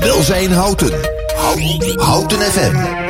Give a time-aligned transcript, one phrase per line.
[0.00, 0.92] Welzijn Houten.
[1.96, 3.07] Houten FM.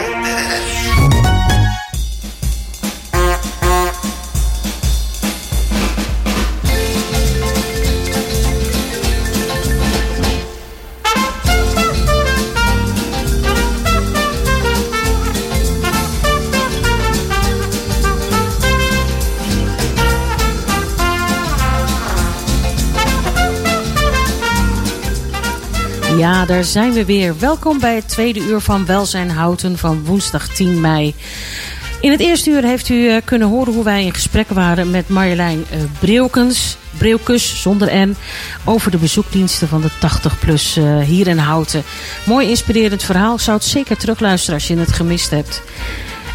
[26.29, 27.39] Ja, daar zijn we weer.
[27.39, 31.15] Welkom bij het tweede uur van Welzijn Houten van woensdag 10 mei.
[32.01, 35.09] In het eerste uur heeft u eh, kunnen horen hoe wij in gesprek waren met
[35.09, 38.17] Marjolein uh, Breukens, Breukens zonder N,
[38.65, 41.83] over de bezoekdiensten van de 80PLUS uh, hier in Houten.
[42.27, 43.35] Mooi inspirerend verhaal.
[43.35, 45.63] Ik zou het zeker terugluisteren als je het gemist hebt.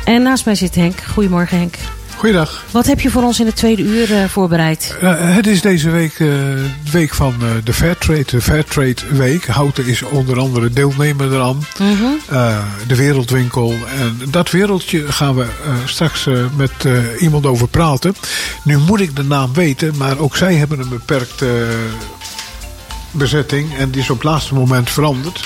[0.06, 1.02] En naast mij zit Henk.
[1.02, 1.76] Goedemorgen Henk.
[2.24, 2.64] Goeiedag.
[2.72, 4.98] Wat heb je voor ons in het tweede uur uh, voorbereid?
[5.04, 7.34] Uh, het is deze week uh, de week van
[7.64, 9.46] de Fairtrade, de Fairtrade Week.
[9.46, 11.66] Houten is onder andere deelnemer eraan.
[11.80, 12.18] Mm -hmm.
[12.88, 13.74] de Wereldwinkel.
[13.98, 15.46] En dat wereldje gaan we
[15.86, 16.72] straks met
[17.20, 18.16] iemand over praten.
[18.64, 21.68] Nu moet ik de naam weten, maar ook zij hebben een beperkte
[23.12, 23.78] bezetting.
[23.78, 25.46] En die is op het laatste moment veranderd.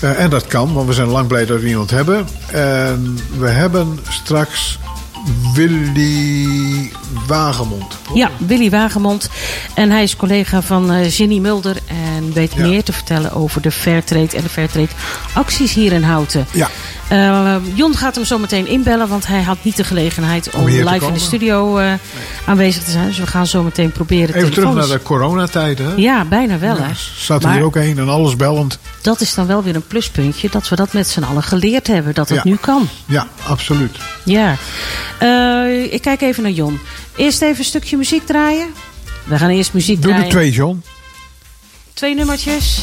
[0.00, 2.26] en dat kan, want we zijn lang blij dat we iemand hebben.
[2.52, 4.78] En we hebben straks
[5.54, 6.92] Willy
[7.26, 7.98] Wagemond.
[8.14, 9.30] Ja, Willy Wagemond.
[9.74, 11.76] En hij is collega van uh, Ginny Mulder.
[11.86, 12.66] En weet ja.
[12.66, 14.88] meer te vertellen over de Fairtrade en de Fairtrade
[15.32, 16.46] acties hier in Houten.
[16.52, 16.70] Ja.
[17.12, 20.66] Uh, Jon gaat hem zo meteen inbellen, want hij had niet de gelegenheid om, om
[20.66, 21.96] live in de studio uh, nee.
[22.46, 23.06] aanwezig te zijn.
[23.06, 24.34] Dus we gaan zo meteen proberen.
[24.34, 25.86] Even terug naar de coronatijden.
[25.86, 25.92] Hè?
[25.96, 26.76] Ja, bijna wel.
[26.76, 26.92] Ja, hè?
[27.16, 28.78] Zat hier ook heen en alles bellend.
[29.00, 32.14] Dat is dan wel weer een pluspuntje dat we dat met z'n allen geleerd hebben,
[32.14, 32.50] dat het ja.
[32.50, 32.88] nu kan.
[33.06, 33.96] Ja, absoluut.
[34.24, 34.56] Ja.
[35.22, 36.80] Uh, ik kijk even naar Jon.
[37.16, 38.68] Eerst even een stukje muziek draaien.
[39.24, 40.30] We gaan eerst muziek Doe draaien.
[40.30, 40.82] Doe er twee, John.
[41.94, 42.82] Twee nummertjes.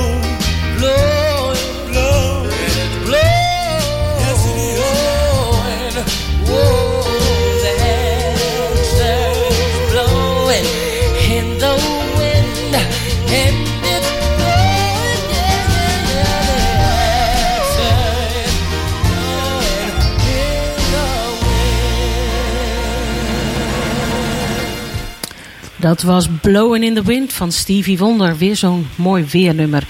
[25.81, 28.37] Dat was Blowing in the Wind van Stevie Wonder.
[28.37, 29.83] Weer zo'n mooi weernummer.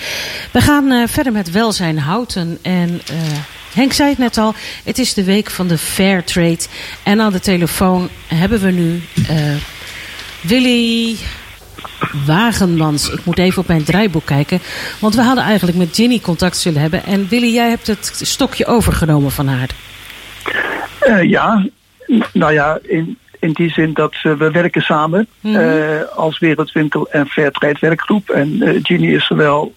[0.51, 2.57] We gaan uh, verder met welzijn houten.
[2.61, 3.17] En uh,
[3.73, 4.53] Henk zei het net al,
[4.83, 6.59] het is de week van de Fair Trade.
[7.03, 9.55] En aan de telefoon hebben we nu uh,
[10.41, 11.15] Willy
[12.25, 13.09] Wagenmans.
[13.09, 14.59] Ik moet even op mijn draaiboek kijken.
[14.99, 17.05] Want we hadden eigenlijk met Ginny contact zullen hebben.
[17.05, 19.69] En Willy, jij hebt het stokje overgenomen van haar.
[21.23, 21.65] ja,
[22.33, 25.63] nou ja, in, in die zin dat uh, we werken samen mm -hmm.
[25.63, 28.29] uh, als Wereldwinkel en Fairtrade werkgroep.
[28.29, 29.73] En uh, Ginny is zowel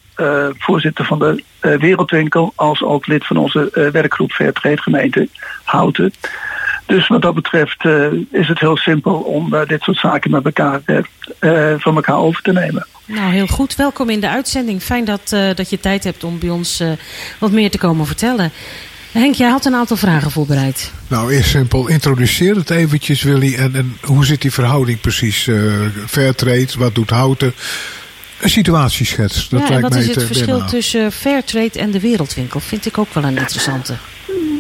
[0.59, 5.29] voorzitter van de Wereldwinkel als ook lid van onze werkgroep Fairtrade gemeente
[5.65, 6.13] Houten.
[6.87, 7.85] Dus wat dat betreft
[8.31, 10.81] is het heel simpel om dit soort zaken met elkaar
[11.79, 12.87] van elkaar over te nemen.
[13.05, 13.77] Nou, heel goed.
[13.77, 14.83] Welkom in de uitzending.
[14.83, 16.83] Fijn dat, dat je tijd hebt om bij ons
[17.39, 18.53] wat meer te komen vertellen.
[19.15, 20.93] Henk, jij had een aantal vragen voorbereid.
[21.09, 21.89] Nou, eerst simpel.
[21.89, 23.55] Introduceer het eventjes, Willy.
[23.55, 25.47] En, en hoe zit die verhouding precies?
[25.47, 25.73] Uh,
[26.07, 27.53] Fairtrade, wat doet Houten?
[28.41, 29.49] Een situatieschets.
[29.49, 30.67] Dat ja, lijkt en wat mij is het verschil binnen.
[30.67, 32.61] tussen Fairtrade en de Wereldwinkel?
[32.61, 33.95] Vind ik ook wel een interessante.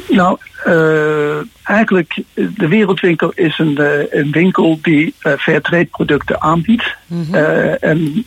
[0.08, 6.96] Nou, uh, eigenlijk, de Wereldwinkel is een, uh, een winkel die uh, Fairtrade producten aanbiedt.
[7.06, 7.34] Mm -hmm.
[7.80, 8.25] en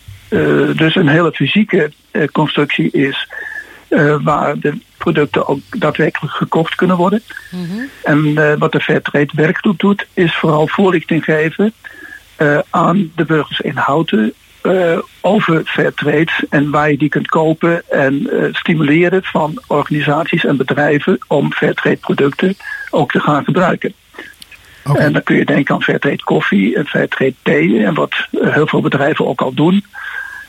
[0.76, 1.92] dus een hele fysieke
[2.32, 3.28] constructie is
[3.90, 7.24] uh, waar de producten ook daadwerkelijk gekocht kunnen worden.
[7.52, 7.90] Mm -hmm.
[8.04, 11.74] En uh, wat de Fairtrade werkgroep doet, is vooral voorlichting geven
[12.38, 14.34] uh, aan de burgers in Houten
[15.22, 21.54] over Fairtrade en waar je die kunt kopen en stimuleren van organisaties en bedrijven om
[21.54, 22.56] Fairtrade producten
[22.90, 23.94] ook te gaan gebruiken.
[24.90, 25.06] Okay.
[25.06, 28.82] En dan kun je denken aan Fairtrade koffie en Fairtrade thee en wat heel veel
[28.82, 29.84] bedrijven ook al doen.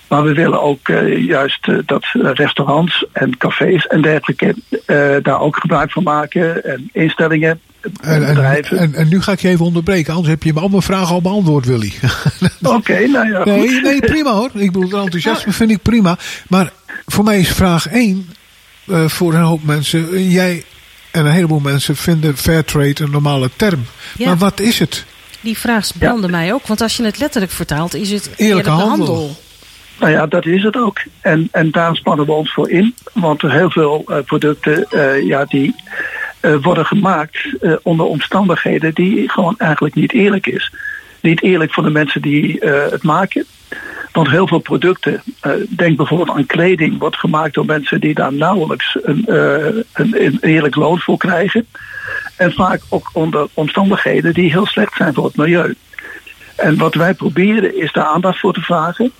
[0.08, 4.54] Maar we willen ook uh, juist uh, dat restaurants en cafés en dergelijke
[4.86, 6.64] uh, daar ook gebruik van maken.
[6.64, 7.60] En instellingen,
[8.00, 8.78] en, bedrijven.
[8.78, 10.82] En, en, en, nu ga ik je even onderbreken, anders heb je me al mijn
[10.82, 11.92] vragen al beantwoord, Willy.
[12.62, 13.44] Oké, okay, nou ja.
[13.44, 14.50] Nee, nee, prima hoor.
[14.54, 16.18] Ik bedoel, het enthousiasme vind ik prima.
[16.48, 16.72] Maar
[17.06, 18.28] voor mij is vraag 1
[18.86, 20.28] voor een hoop mensen.
[20.30, 20.64] Jij
[21.10, 23.86] En een heleboel mensen vinden fairtrade een normale term.
[24.16, 24.26] Ja.
[24.26, 25.04] Maar wat is het?
[25.40, 26.66] Die vraag brandde mij ook.
[26.66, 29.06] Want als je het letterlijk vertaalt, is het Eerlijke eerlijke handel.
[29.06, 29.36] handel.
[29.98, 30.98] Nou ja, dat is het ook.
[31.20, 32.94] En, en daar spannen we ons voor in.
[33.12, 35.74] Want er heel veel eh, producten eh, ja, die
[36.40, 37.38] eh, worden gemaakt
[37.82, 40.72] onder omstandigheden die gewoon eigenlijk niet eerlijk is.
[41.20, 43.44] Niet eerlijk voor de mensen die het maken.
[44.12, 45.22] Want heel veel producten,
[45.68, 49.24] denk bijvoorbeeld aan kleding, wordt gemaakt door mensen die daar nauwelijks een,
[49.92, 51.66] een, een eerlijk loon voor krijgen.
[52.36, 55.74] En vaak ook onder omstandigheden die heel slecht zijn voor het milieu.
[56.56, 59.12] En wat wij proberen is daar aandacht voor te vragen.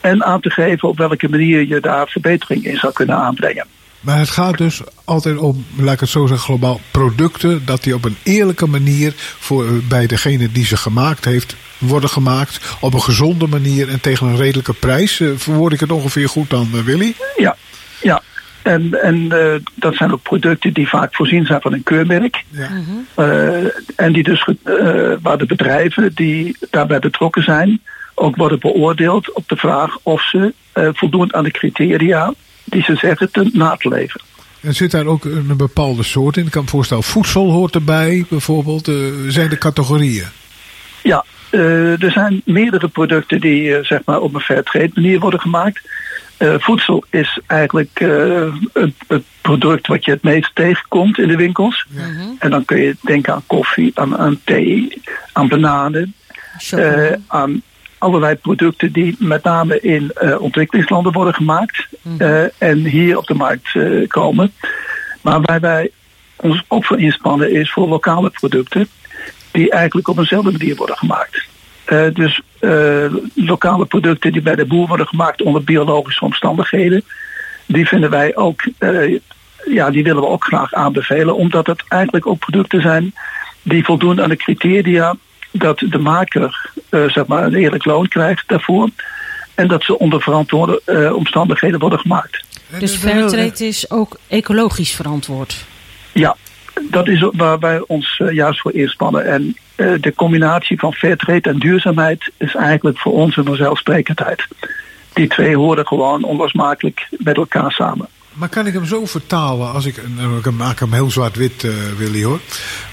[0.00, 3.66] En aan te geven op welke manier je daar verbetering in zou kunnen aanbrengen.
[4.00, 7.62] Maar het gaat dus altijd om, laat ik het zo zeggen, globaal producten.
[7.64, 12.10] Dat die op een eerlijke manier voor, eh, bij degene die ze gemaakt heeft worden
[12.10, 12.76] gemaakt.
[12.80, 15.20] Op een gezonde manier en tegen een redelijke prijs.
[15.20, 17.14] Eh, verwoord ik het ongeveer goed dan, eh, Willy?
[17.36, 17.56] Ja,
[18.02, 18.22] ja.
[18.68, 22.44] En, en eh, dat zijn ook producten die vaak voorzien zijn van een keurmerk.
[22.48, 22.68] Ja.
[23.14, 23.64] Eh,
[23.96, 27.80] en die dus, eh, waar de bedrijven die daarbij betrokken zijn,
[28.18, 32.34] ook worden beoordeeld op de vraag of ze eh, voldoen aan de criteria
[32.64, 34.20] die ze zeggen te na te leven.
[34.60, 36.44] En zit daar ook een bepaalde soort in?
[36.44, 38.88] Ik kan me voorstellen, voedsel hoort erbij bijvoorbeeld.
[38.88, 38.94] Eh,
[39.28, 40.26] zijn de categorieën?
[41.02, 45.40] Ja, eh, er zijn meerdere producten die zeg maar op een fair trade manier worden
[45.40, 45.80] gemaakt.
[46.38, 51.36] Eh, voedsel is eigenlijk eh, het, het product wat je het meest tegenkomt in de
[51.36, 51.86] winkels.
[52.38, 56.14] En dan kun je denken aan koffie, aan, aan thee, aan bananen,
[56.70, 57.62] eh, aan
[57.98, 61.86] allerlei producten die met name in eh, ontwikkelingslanden worden gemaakt
[62.18, 64.52] eh, en hier op de markt eh, komen.
[65.22, 65.90] Maar waar wij
[66.36, 68.88] ons ook voor inspannen is voor lokale producten
[69.50, 71.46] die eigenlijk op eenzelfde manier worden gemaakt.
[72.12, 72.40] Dus
[73.34, 77.02] lokale producten die bij de boer worden gemaakt onder biologische omstandigheden,
[77.66, 78.62] die vinden wij ook,
[79.64, 83.12] ja, die willen we ook graag aanbevelen, omdat het eigenlijk ook producten zijn
[83.62, 85.14] die voldoen aan de criteria
[85.50, 88.88] dat de maker eh, zeg maar een eerlijk loon krijgt daarvoor.
[89.54, 92.44] En dat ze onder verantwoorde eh, omstandigheden worden gemaakt.
[92.78, 95.64] Dus Fairtrade is ook ecologisch verantwoord.
[96.12, 96.36] Ja,
[96.82, 99.26] dat is waar wij ons eh, juist voor inspannen.
[99.26, 104.46] En eh, de combinatie van fairtrade en duurzaamheid is eigenlijk voor ons een vanzelfsprekendheid.
[105.12, 108.08] Die twee horen gewoon onlosmakelijk met elkaar samen.
[108.38, 111.70] Maar kan ik hem zo vertalen, als ik, nou, ik maak hem heel zwart-wit, eh,
[111.96, 112.40] Willy hoor.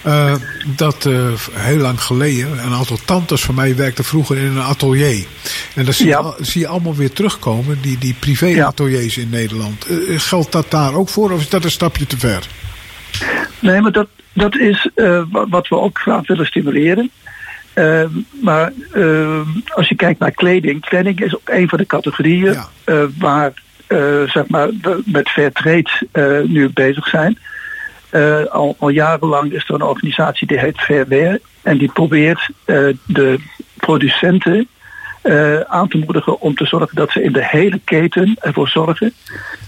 [0.01, 0.35] Eh,
[0.65, 5.25] dat eh, heel lang geleden, een aantal tantes van mij werkten vroeger in een atelier.
[5.75, 6.17] En dat zie, Ja.
[6.19, 9.85] je, al- zie je allemaal weer terugkomen, die, die privé-ateliers in Nederland.
[9.85, 12.47] Eh, geldt dat daar ook voor of is dat een stapje te ver?
[13.59, 17.09] Nee, maar dat, dat is eh, wa- wat we ook graag willen stimuleren.
[17.73, 18.03] Eh,
[18.41, 22.69] maar eh, als je kijkt naar kleding, kleding is ook een van de categorieën Ja.
[22.83, 23.53] eh, waar eh,
[24.27, 24.69] zeg maar,
[25.05, 27.37] met fair trade eh, nu bezig zijn.
[28.15, 32.77] Eh, al, al jarenlang is er een organisatie die heet Fairwear en die probeert eh,
[33.05, 33.39] de
[33.75, 34.67] producenten
[35.21, 39.13] eh, aan te moedigen om te zorgen dat ze in de hele keten ervoor zorgen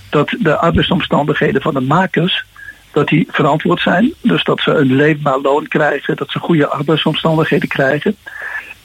[0.10, 2.46] dat de arbeidsomstandigheden van de makers
[2.92, 4.14] dat die verantwoord zijn.
[4.22, 8.16] Dus dat ze een leefbaar loon krijgen, dat ze goede arbeidsomstandigheden krijgen.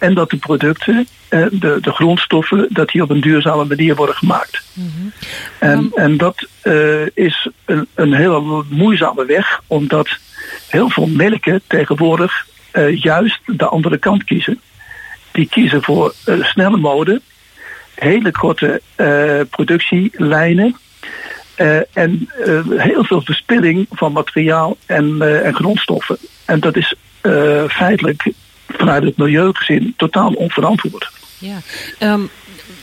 [0.02, 4.14] En dat de producten, eh, de, de grondstoffen, dat die op een duurzame manier worden
[4.14, 4.62] gemaakt.
[5.58, 10.18] En, en dat eh, is een, een hele moeizame weg, omdat
[10.68, 14.60] heel veel melken tegenwoordig eh, juist de andere kant kiezen.
[15.32, 17.20] Die kiezen voor snelle mode,
[17.94, 18.80] hele korte
[19.50, 20.76] productielijnen.
[21.92, 22.28] en
[22.76, 26.16] heel veel verspilling van materiaal en, en grondstoffen.
[26.44, 26.94] En dat is
[27.68, 28.32] feitelijk
[28.68, 31.10] vanuit het milieu gezien totaal onverantwoord.
[31.38, 31.56] Ja,
[31.98, 32.20] ehm,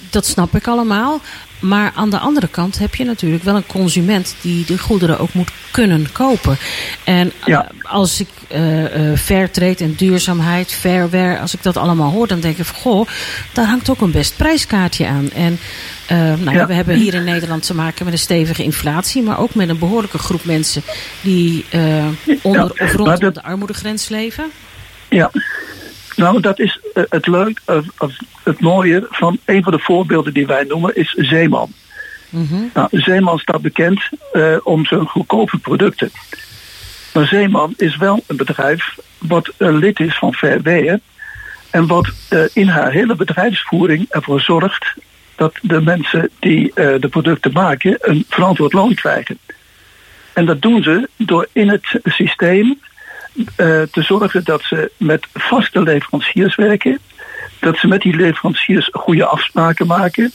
[0.09, 1.21] dat snap ik allemaal.
[1.59, 5.33] Maar aan de andere kant heb je natuurlijk wel een consument die de goederen ook
[5.33, 6.57] moet kunnen kopen.
[7.03, 7.63] En Ja.
[7.65, 12.39] eh, als ik eh eh fairtrade en duurzaamheid, fairware, als ik dat allemaal hoor, dan
[12.39, 13.07] denk ik van goh,
[13.53, 15.31] daar hangt ook een best prijskaartje aan.
[15.31, 15.59] En
[16.09, 16.51] nou ja.
[16.51, 16.67] Ja.
[16.67, 19.79] we hebben hier in Nederland te maken met een stevige inflatie, maar ook met een
[19.79, 20.81] behoorlijke groep mensen
[21.21, 21.65] die
[22.41, 24.51] onder of maar rondom de armoedegrens leven.
[25.09, 25.31] Ja,
[26.15, 27.61] nou dat is eh, het leuk,
[27.97, 31.71] of het mooie van een van de voorbeelden die wij noemen is Zeeman.
[32.29, 32.55] Mhm.
[32.73, 36.11] Nou, Zeeman staat bekend eh, om zijn goedkope producten.
[37.13, 40.99] Maar Zeeman is wel een bedrijf wat lid is van Fairwear
[41.69, 44.93] en wat eh, in haar hele bedrijfsvoering ervoor zorgt
[45.35, 49.39] dat de mensen die eh, de producten maken een verantwoord loon krijgen.
[50.33, 52.88] En dat doen ze door in het systeem eh,
[53.91, 56.99] te zorgen dat ze met vaste leveranciers werken.
[57.59, 60.31] Dat ze met die leveranciers goede afspraken maken.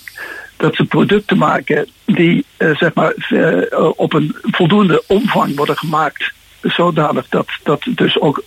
[0.57, 6.33] Dat ze producten maken die eh, zeg maar, eh, op een voldoende omvang worden gemaakt
[6.63, 8.43] zodanig dat dat dus ook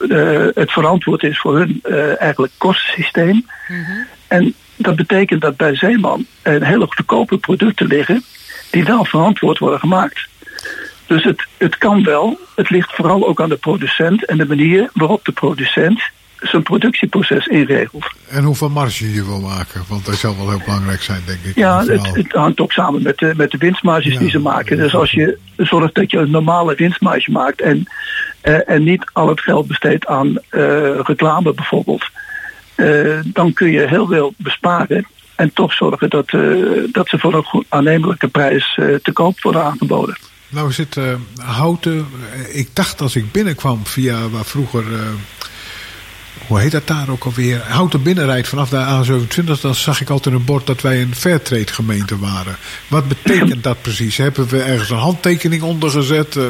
[0.53, 1.81] het verantwoord is voor hun
[2.19, 3.45] eigenlijk kostensysteem.
[3.67, 3.91] Mhm.
[4.27, 8.23] En dat betekent dat bij Zeeman een hele goedkope producten liggen
[8.71, 10.27] die wel verantwoord worden gemaakt.
[11.07, 12.39] Dus het, het kan wel.
[12.55, 16.01] Het ligt vooral ook aan de producent en de manier waarop de producent
[16.39, 18.05] zijn productieproces inregelt.
[18.29, 21.55] En hoeveel marge je wil maken, want dat zal wel heel belangrijk zijn, denk ik.
[21.55, 24.77] Ja, het, het, hangt ook samen met de, met de winstmarges die ze maken.
[24.77, 27.87] Dus als je zorgt dat je een normale winstmarge maakt en,
[28.43, 32.05] uh, en niet al het geld besteedt aan uh, reclame bijvoorbeeld,
[32.75, 36.29] uh, dan kun je heel veel besparen en toch zorgen dat,
[36.91, 38.73] dat ze voor een goed aannemelijke prijs
[39.03, 40.17] te koop worden aangeboden.
[40.49, 40.95] Nou zit
[41.41, 42.07] houten,
[42.51, 44.83] ik dacht als ik binnenkwam via waar vroeger
[46.47, 47.61] hoe heet dat daar ook alweer?
[47.67, 49.61] Houten binnenrijd vanaf de A27.
[49.61, 52.55] Dan zag ik altijd een bord dat wij een Fairtrade gemeente waren.
[52.87, 54.17] Wat betekent dat precies?
[54.17, 56.35] Hebben we ergens een handtekening onder gezet?
[56.35, 56.43] Uh,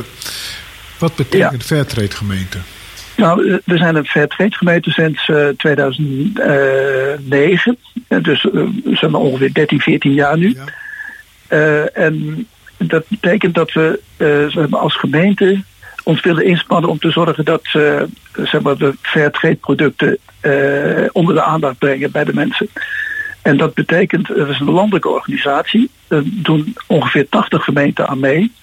[0.97, 1.67] wat betekent ja.
[1.67, 2.57] Fairtrade gemeente?
[3.17, 7.77] Nou, eh, we zijn een Fairtrade gemeente sinds uh, 2009.
[8.07, 10.57] Dus uh, zijn we ongeveer 13, 14 jaar nu.
[11.47, 11.85] Ja.
[11.85, 13.99] en dat betekent dat we
[14.71, 15.63] als gemeente
[16.07, 18.01] ons willen inspannen om te zorgen dat uh,
[18.43, 22.69] zeg maar de fair producten uh, onder de aandacht brengen bij de mensen.
[23.41, 28.53] En dat betekent, er is een landelijke organisatie, er doen ongeveer 80 gemeenten aan mee.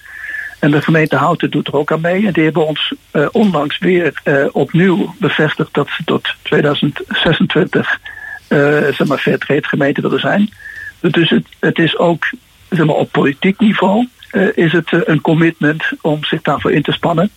[0.59, 2.25] En de gemeente Houten doet er ook aan mee.
[2.27, 7.99] En die hebben ons uh, onlangs weer opnieuw bevestigd dat ze tot 2026
[8.47, 10.49] zeg maar fair gemeente willen zijn.
[10.99, 12.25] Dus het, het is ook
[12.75, 16.81] zeg maar, op politiek niveau uh, is het uh, een commitment om zich daarvoor in
[16.81, 17.29] te spannen.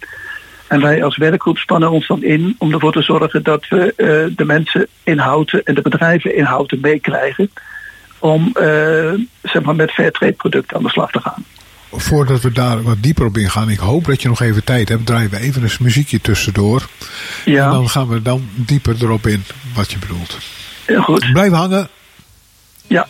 [0.66, 4.36] En wij als werkgroep spannen ons dan in om ervoor te zorgen dat we uh,
[4.36, 7.50] de mensen in Houten en de bedrijven in Houten meekrijgen.
[8.18, 8.50] Om
[9.42, 11.44] zeg maar met fairtrade producten aan de slag te gaan.
[11.90, 15.06] Voordat we daar wat dieper op ingaan, ik hoop dat je nog even tijd hebt,
[15.06, 16.88] draaien we even een muziekje tussendoor.
[17.44, 17.64] Ja.
[17.64, 20.38] En dan gaan we dan dieper erop in wat je bedoelt.
[20.84, 21.32] Heel goed.
[21.32, 21.88] Blijf hangen.
[22.86, 23.06] Ja.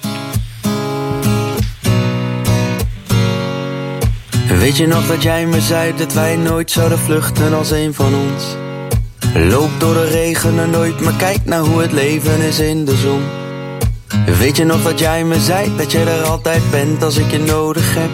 [4.49, 8.15] Weet je nog dat jij me zei dat wij nooit zouden vluchten als een van
[8.15, 8.45] ons?
[9.35, 12.97] Loop door de regen en nooit, maar kijk naar hoe het leven is in de
[12.97, 13.23] zon.
[14.39, 17.39] Weet je nog dat jij me zei dat je er altijd bent als ik je
[17.39, 18.11] nodig heb?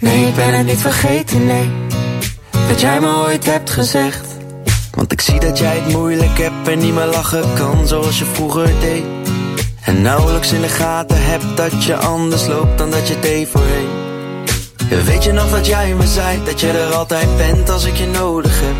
[0.00, 1.70] Nee, ik ben het niet vergeten, nee.
[2.68, 4.26] Dat jij me ooit hebt gezegd.
[4.94, 8.24] Want ik zie dat jij het moeilijk hebt en niet meer lachen kan zoals je
[8.24, 9.04] vroeger deed.
[9.84, 14.05] En nauwelijks in de gaten hebt dat je anders loopt dan dat je deed voorheen.
[14.88, 18.06] Weet je nog dat jij me zei dat je er altijd bent als ik je
[18.06, 18.74] nodig heb?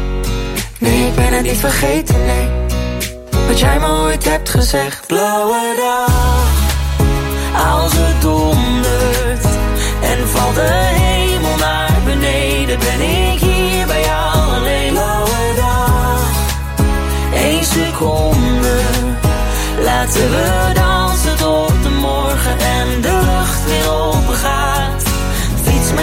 [0.79, 2.49] Nee, ik ben het niet vergeten, nee.
[3.47, 5.07] Wat jij me ooit hebt gezegd.
[5.07, 6.49] Blauwe dag,
[7.75, 9.45] als het dondert
[10.01, 14.93] en valt de hemel naar beneden, ben ik hier bij jou alleen.
[14.93, 16.21] Blauwe dag,
[17.35, 18.81] één seconde,
[19.83, 21.06] laten we dansen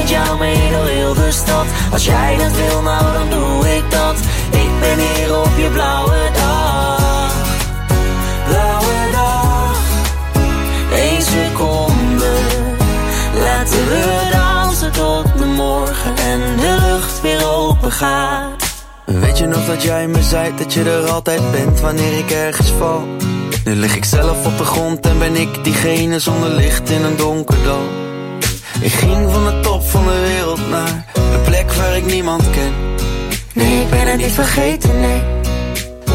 [0.04, 1.66] met jou mee door heel de stad.
[1.92, 4.16] Als jij dat wil, nou dan doe ik dat.
[4.50, 7.34] Ik ben hier op je blauwe dag.
[8.48, 9.78] Blauwe dag,
[10.96, 12.32] één seconde.
[13.40, 18.64] Laten we dansen tot de morgen en de lucht weer open gaat.
[19.06, 22.72] Weet je nog dat jij me zei dat je er altijd bent wanneer ik ergens
[22.80, 23.08] val?
[23.66, 27.16] Nu lig ik zelf op de grond en ben ik diegene zonder licht in een
[27.16, 28.03] donker dal.
[28.82, 32.74] Ik ging van de top van de wereld naar een plek waar ik niemand ken.
[33.54, 35.22] Nee, ik ben het niet vergeten, nee.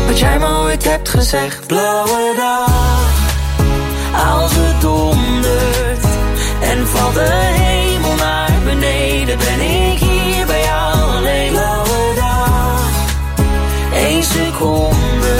[0.06, 1.66] Wat jij me ooit hebt gezegd.
[1.66, 3.10] Blauwe dag,
[4.34, 6.04] als het dondert
[6.60, 11.50] en valt de hemel naar beneden, ben ik hier bij jou alleen.
[11.50, 12.88] Blauwe dag,
[13.92, 15.36] één seconde,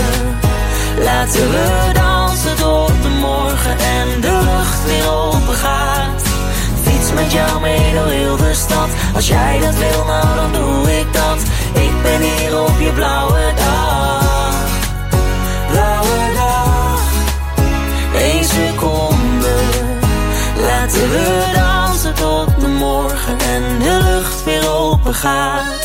[0.99, 5.98] laten we dansen tot de morgen en de lucht weer open gaat
[7.19, 8.89] met jou mee door heel de stad.
[9.15, 11.39] Als jij dat wil, nou dan doe ik dat.
[11.73, 14.67] Ik ben hier op je blauwe dag.
[15.71, 17.01] Blauwe dag,
[18.15, 19.55] één seconde.
[20.61, 25.78] Laten we dansen tot de morgen en de lucht weer open gaat.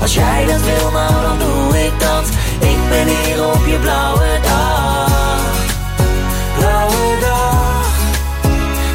[0.00, 2.28] Als jij dat wil, nou dan doe ik dat
[2.60, 5.52] Ik ben hier op je blauwe dag
[6.58, 7.98] Blauwe dag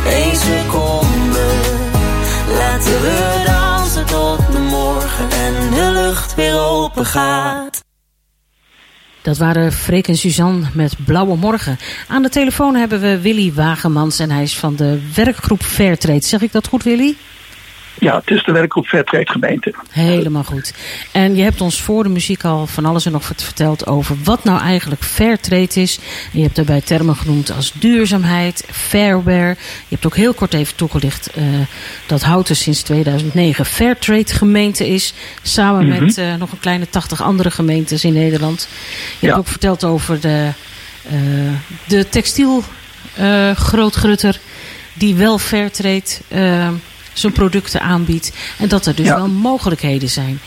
[0.06, 1.46] Eén seconde
[2.58, 7.82] Laten we dansen tot de morgen En de lucht weer open gaat
[9.24, 11.78] dat waren Freek en Suzanne met Blauwe Morgen.
[12.08, 16.26] Aan de telefoon hebben we Willy Wagemans en hij is van de werkgroep Fairtrade.
[16.26, 17.16] Zeg ik dat goed, Willy?
[18.02, 19.74] Ja, het is de werkgroep Fairtrade gemeente.
[19.90, 20.74] Helemaal goed.
[21.12, 24.16] En je hebt ons voor de muziek al van alles en nog wat verteld over
[24.24, 26.00] wat nou eigenlijk Fairtrade is.
[26.32, 29.56] En je hebt daarbij termen genoemd als duurzaamheid, fairware.
[29.58, 31.44] Je hebt ook heel kort even toegelicht uh,
[32.06, 35.14] dat Houten sinds 2009 Fairtrade gemeente is.
[35.42, 36.06] Samen mm -hmm.
[36.06, 38.68] met uh, nog een kleine 80 andere gemeentes in Nederland.
[39.20, 39.28] Je ja.
[39.28, 40.50] hebt ook verteld over de,
[41.12, 41.52] uh,
[41.88, 42.64] de textiel
[43.56, 44.40] grootgrutter
[44.94, 46.04] die wel Fairtrade
[47.14, 48.34] zijn producten aanbiedt.
[48.60, 49.16] En dat er dus ja.
[49.16, 50.40] wel mogelijkheden zijn.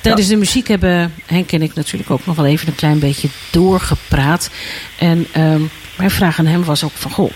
[0.00, 0.32] Tijdens ja.
[0.32, 4.50] de muziek hebben Henk en ik natuurlijk ook nog wel even een klein beetje doorgepraat.
[4.98, 7.10] En um, mijn vraag aan hem was ook van...
[7.10, 7.32] Goh,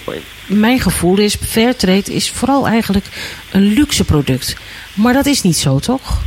[0.46, 3.06] mijn gevoel is, Fairtrade is vooral eigenlijk
[3.52, 4.56] een luxe product.
[4.94, 6.22] Maar dat is niet zo, toch?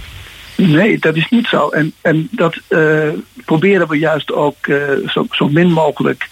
[0.56, 1.70] Nee, dat is niet zo.
[1.70, 3.10] En, en dat uh,
[3.46, 6.30] proberen we juist ook uh, zo, zo min mogelijk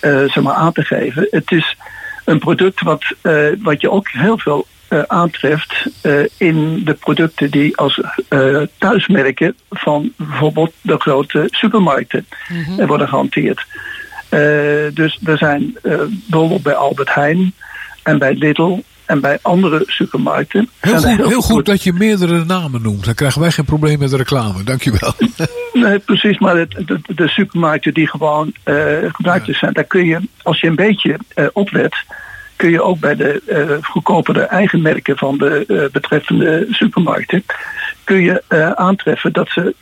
[0.00, 1.26] uh, zeg maar aan te geven.
[1.30, 1.76] Het is
[2.24, 3.04] een product wat,
[3.62, 4.66] wat je ook heel veel
[5.02, 12.62] aantreft uh, in de producten die als uh, thuismerken van bijvoorbeeld de grote supermarkten mm
[12.62, 12.86] -hmm.
[12.86, 13.66] worden gehanteerd.
[14.94, 15.76] dus er zijn
[16.26, 17.52] bijvoorbeeld bij Albert Heijn
[18.02, 20.68] en bij Lidl en bij andere supermarkten.
[20.80, 23.04] Heel goed, heel, heel goed dat je meerdere namen noemt.
[23.04, 24.62] Dan krijgen wij geen probleem met de reclame.
[24.62, 25.12] Dankjewel.
[25.72, 26.38] nee, precies.
[26.38, 28.54] Maar het, de, de, supermarkten die gewoon
[29.12, 29.54] gebruikt ja.
[29.54, 31.18] zijn, daar kun je, als je een beetje
[31.52, 31.94] oplet
[32.56, 37.44] kun je ook bij de uh, goedkopere eigen merken van de uh, betreffende supermarkten
[38.04, 39.74] kun je uh, aantreffen dat ze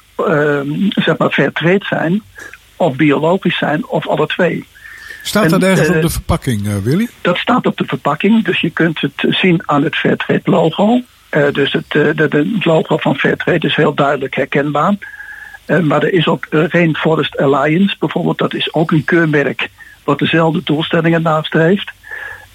[0.88, 2.22] zeg maar fair trade zijn
[2.76, 4.66] of biologisch zijn of alle twee.
[5.22, 7.08] Staat dat ergens op de verpakking, Willy?
[7.20, 11.00] Dat staat op de verpakking, dus je kunt het zien aan het Fairtrade logo.
[11.52, 14.94] dus het logo van Fairtrade is heel duidelijk herkenbaar.
[15.82, 19.68] maar er is ook Rainforest Alliance bijvoorbeeld, dat is ook een keurmerk
[20.04, 21.92] wat dezelfde doelstellingen nastreeft.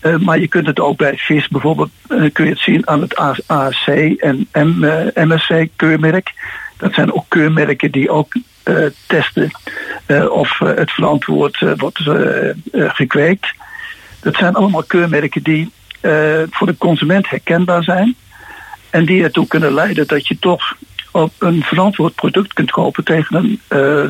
[0.07, 3.01] Uh, maar je kunt het ook bij vis bijvoorbeeld, uh, kun je het zien aan
[3.01, 3.17] het
[3.47, 6.33] ASC en uh, MSC keurmerk.
[6.77, 8.33] Dat zijn ook keurmerken die ook
[9.07, 9.51] testen
[10.29, 11.99] of het verantwoord wordt
[12.71, 13.53] gekweekt.
[14.19, 15.71] Dat zijn allemaal keurmerken die
[16.49, 18.15] voor de consument herkenbaar zijn.
[18.89, 20.75] En die ertoe kunnen leiden dat je toch
[21.11, 23.59] op een verantwoord product kunt kopen tegen een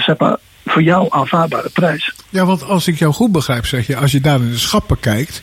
[0.01, 0.37] zeg maar,
[0.69, 2.13] voor jou aanvaardbare prijs.
[2.29, 4.99] Ja, want als ik jou goed begrijp, zeg je, als je daar in de schappen
[4.99, 5.41] kijkt,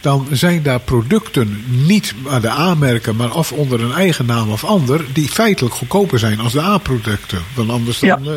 [0.00, 4.64] dan zijn daar producten niet aan de aanmerken, maar of onder een eigen naam of
[4.64, 7.42] ander, die feitelijk goedkoper zijn als de A-producten.
[7.54, 8.08] Dan anders dan.
[8.08, 8.36] Ja, uh,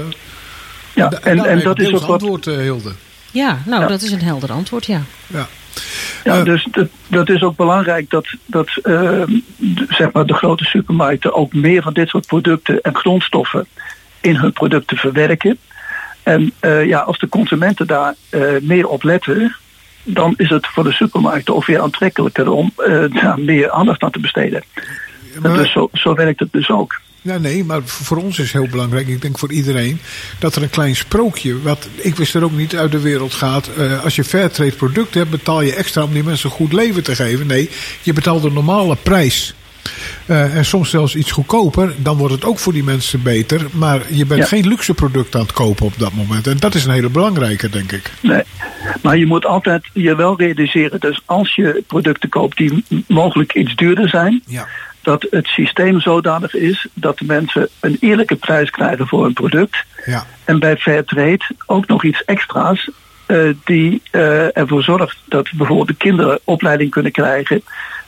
[0.93, 1.11] ja.
[1.11, 2.09] en, en, en dat is ook wat.
[2.09, 2.91] antwoord, uh, Hilde.
[3.31, 3.87] Ja, nou, ja.
[3.87, 5.01] dat is een helder antwoord, ja.
[5.27, 5.47] Ja.
[6.23, 9.21] Ja, dus dat, dat is ook belangrijk dat, dat uh,
[9.89, 13.67] zeg maar de grote supermarkten ook meer van dit soort producten en grondstoffen
[14.21, 15.57] in hun producten verwerken.
[16.27, 19.55] En uh, ja, als de consumenten daar uh, meer op letten,
[20.03, 24.11] dan is het voor de supermarkten ook weer aantrekkelijker om uh, daar meer aandacht aan
[24.11, 24.63] te besteden.
[25.41, 26.99] Maar, dus zo, zo werkt het dus ook.
[27.21, 29.99] Ja, nee, maar voor ons is heel belangrijk, ik denk voor iedereen,
[30.39, 33.69] dat er een klein sprookje, wat ik wist er ook niet uit de wereld gaat.
[33.77, 37.03] Uh, als je fairtrade producten hebt, betaal je extra om die mensen een goed leven
[37.03, 37.47] te geven.
[37.47, 37.69] Nee,
[38.01, 39.55] je betaalt de normale prijs.
[40.25, 43.61] Uh, en soms zelfs iets goedkoper, dan wordt het ook voor die mensen beter.
[43.71, 44.47] Maar je bent ja.
[44.47, 46.47] geen luxe product aan het kopen op dat moment.
[46.47, 48.11] En dat is een hele belangrijke, denk ik.
[48.21, 48.43] Nee,
[49.01, 50.99] maar je moet altijd je wel realiseren.
[50.99, 54.43] Dus als je producten koopt die mogelijk iets duurder zijn.
[54.45, 54.67] Ja.
[55.01, 59.85] Dat het systeem zodanig is dat de mensen een eerlijke prijs krijgen voor een product.
[60.05, 60.25] Ja.
[60.43, 62.89] En bij Fairtrade ook nog iets extra's.
[63.27, 67.61] Uh, die uh, ervoor zorgt dat bijvoorbeeld de kinderen opleiding kunnen krijgen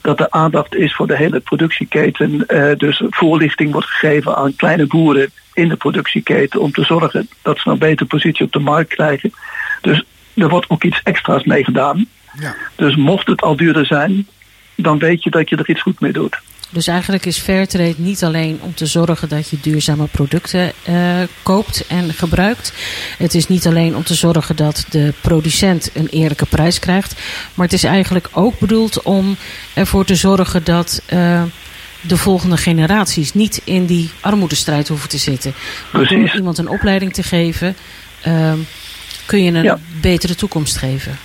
[0.09, 2.43] dat er aandacht is voor de hele productieketen.
[2.47, 7.59] Uh, dus voorlichting wordt gegeven aan kleine boeren in de productieketen om te zorgen dat
[7.59, 9.33] ze een betere positie op de markt krijgen.
[9.81, 10.03] Dus
[10.35, 12.05] er wordt ook iets extra's mee gedaan.
[12.39, 12.55] Ja.
[12.75, 14.27] Dus mocht het al duurder zijn,
[14.75, 16.39] dan weet je dat je er iets goed mee doet.
[16.71, 21.87] Dus eigenlijk is Fairtrade niet alleen om te zorgen dat je duurzame producten uh, koopt
[21.87, 22.73] en gebruikt.
[23.17, 27.13] Het is niet alleen om te zorgen dat de producent een eerlijke prijs krijgt.
[27.53, 29.37] Maar het is eigenlijk ook bedoeld om
[29.73, 31.43] ervoor te zorgen dat uh,
[32.01, 35.53] de volgende generaties niet in die armoedestrijd hoeven te zitten.
[35.91, 37.75] Door iemand een opleiding te geven,
[38.27, 38.53] uh,
[39.25, 39.79] kun je een ja.
[40.01, 41.17] betere toekomst geven.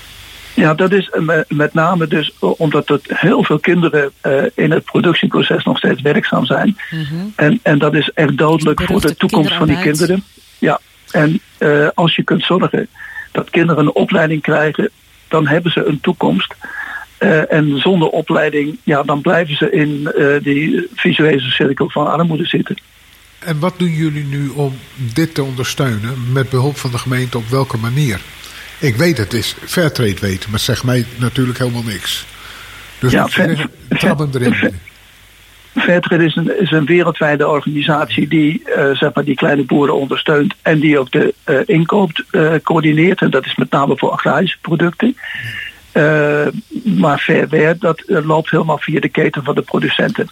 [0.54, 1.10] Ja, dat is
[1.48, 6.46] met name dus omdat er heel veel kinderen uh, in het productieproces nog steeds werkzaam
[6.46, 6.76] zijn.
[6.90, 7.32] Mm-hmm.
[7.36, 10.24] En, en dat is echt dodelijk voor de toekomst van die kinderen.
[10.58, 12.88] Ja, en uh, als je kunt zorgen
[13.32, 14.90] dat kinderen een opleiding krijgen,
[15.28, 16.54] dan hebben ze een toekomst.
[17.48, 20.12] en zonder opleiding, ja, dan blijven ze in
[20.42, 22.76] die visuele cirkel van armoede zitten.
[23.38, 24.72] En wat doen jullie nu om
[25.14, 28.20] dit te ondersteunen met behulp van de gemeente op welke manier?
[28.84, 32.26] Ik weet het is Fairtrade weten, maar zeg mij natuurlijk helemaal niks.
[32.98, 34.74] Dus ja, ver, trappen erin.
[35.74, 40.54] Fairtrade is een, is een wereldwijde organisatie die uh, zeg maar die kleine boeren ondersteunt
[40.62, 43.20] en die ook de uh, inkoop uh, coördineert.
[43.20, 45.16] En dat is met name voor agrarische producten.
[46.82, 50.28] maar Fairware, dat loopt helemaal via de keten van de producenten.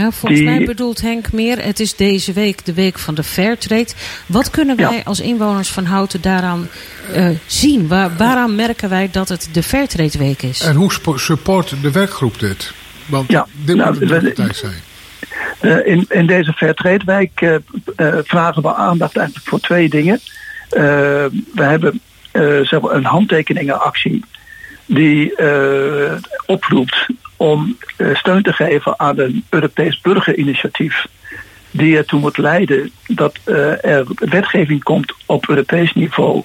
[0.00, 3.88] Ja, volgens mij bedoelt Henk meer, het is deze week de week van de Fairtrade.
[4.26, 6.68] Wat kunnen wij als inwoners van Houten daaraan
[7.16, 7.88] uh, zien?
[7.88, 10.60] Waar, waaraan merken wij dat het de Fairtrade week is?
[10.60, 12.72] En hoe support de werkgroep dit?
[13.06, 14.72] Want ja, dit nou, moet een tijd zijn.
[15.62, 17.56] Uh, in, in deze Fairtrade week uh,
[18.24, 20.20] vragen we aandacht eigenlijk voor twee dingen.
[20.70, 22.00] we hebben
[22.62, 24.24] zeg maar een handtekeningenactie
[24.86, 25.34] die
[26.46, 27.06] oproept
[27.40, 31.06] om eh, steun te geven aan een Europees burgerinitiatief.
[31.70, 36.42] Die ertoe moet leiden dat uh, er wetgeving komt op Europees niveau.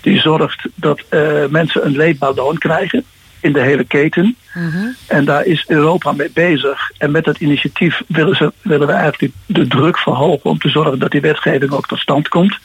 [0.00, 3.04] Die zorgt dat uh, mensen een leefbaar loon krijgen
[3.40, 4.36] in de hele keten.
[4.54, 4.86] Mhm.
[5.06, 6.90] En daar is Europa mee bezig.
[6.98, 10.98] En met dat initiatief willen, ze, willen we eigenlijk de druk verhogen om te zorgen
[10.98, 12.58] dat die wetgeving ook tot stand komt.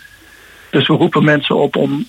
[0.69, 2.07] Dus we roepen mensen op om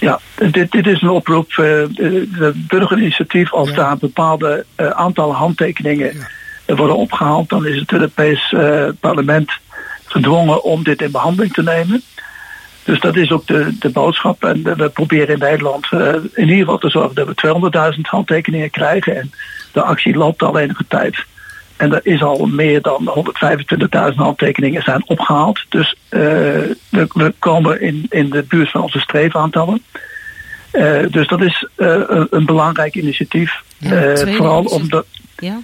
[0.00, 1.52] Ja, dit, dit is een oproep.
[1.56, 6.26] het burgerinitiatief, als daar een bepaalde aantal handtekeningen
[6.76, 8.54] worden opgehaald, dan is het Europees
[9.00, 9.50] Parlement
[10.04, 12.02] gedwongen om dit in behandeling te nemen.
[12.84, 14.44] Dus dat is ook de, de boodschap.
[14.44, 18.70] En we proberen in Nederland uh, in ieder geval te zorgen dat we 200.000 handtekeningen
[18.70, 19.16] krijgen.
[19.16, 19.32] En
[19.72, 21.24] de actie loopt al enige tijd.
[21.76, 23.24] En er is al meer dan
[24.12, 25.64] 125.000 handtekeningen zijn opgehaald.
[25.68, 26.20] Dus uh,
[26.88, 29.82] we, we, komen in, in de buurt van onze streefaantallen.
[30.72, 33.62] Uh, dus dat is een, een, belangrijk initiatief.
[33.78, 35.06] Ja, vooral omdat.
[35.36, 35.58] Ja.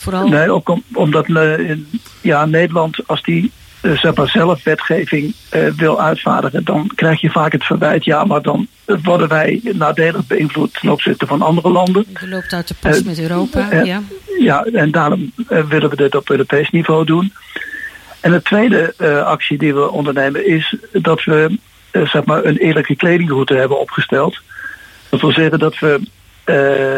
[0.00, 0.28] Vooral?
[0.28, 1.88] Nee, ook omdat in
[2.20, 7.30] ja, Nederland, als die uh, zeg maar zelf wetgeving uh, wil uitvaardigen, dan krijg je
[7.30, 8.66] vaak het verwijt, ja, maar dan
[9.02, 12.04] worden wij nadelig beïnvloed ten opzichte van andere landen.
[12.20, 14.02] Je loopt uit de pas met Europa, ja.
[14.38, 17.32] Ja, en daarom willen we dit op Europees niveau doen.
[18.20, 21.58] En de tweede actie die we ondernemen is dat we
[21.90, 24.40] zeg maar een eerlijke kledingroute hebben opgesteld.
[25.08, 26.00] Dat wil zeggen dat we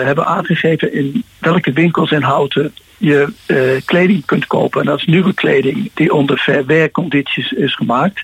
[0.05, 4.81] hebben aangegeven in welke winkels in Houten je uh, kleding kunt kopen.
[4.81, 8.23] En dat is nieuwe kleding die onder verwerkcondities is gemaakt.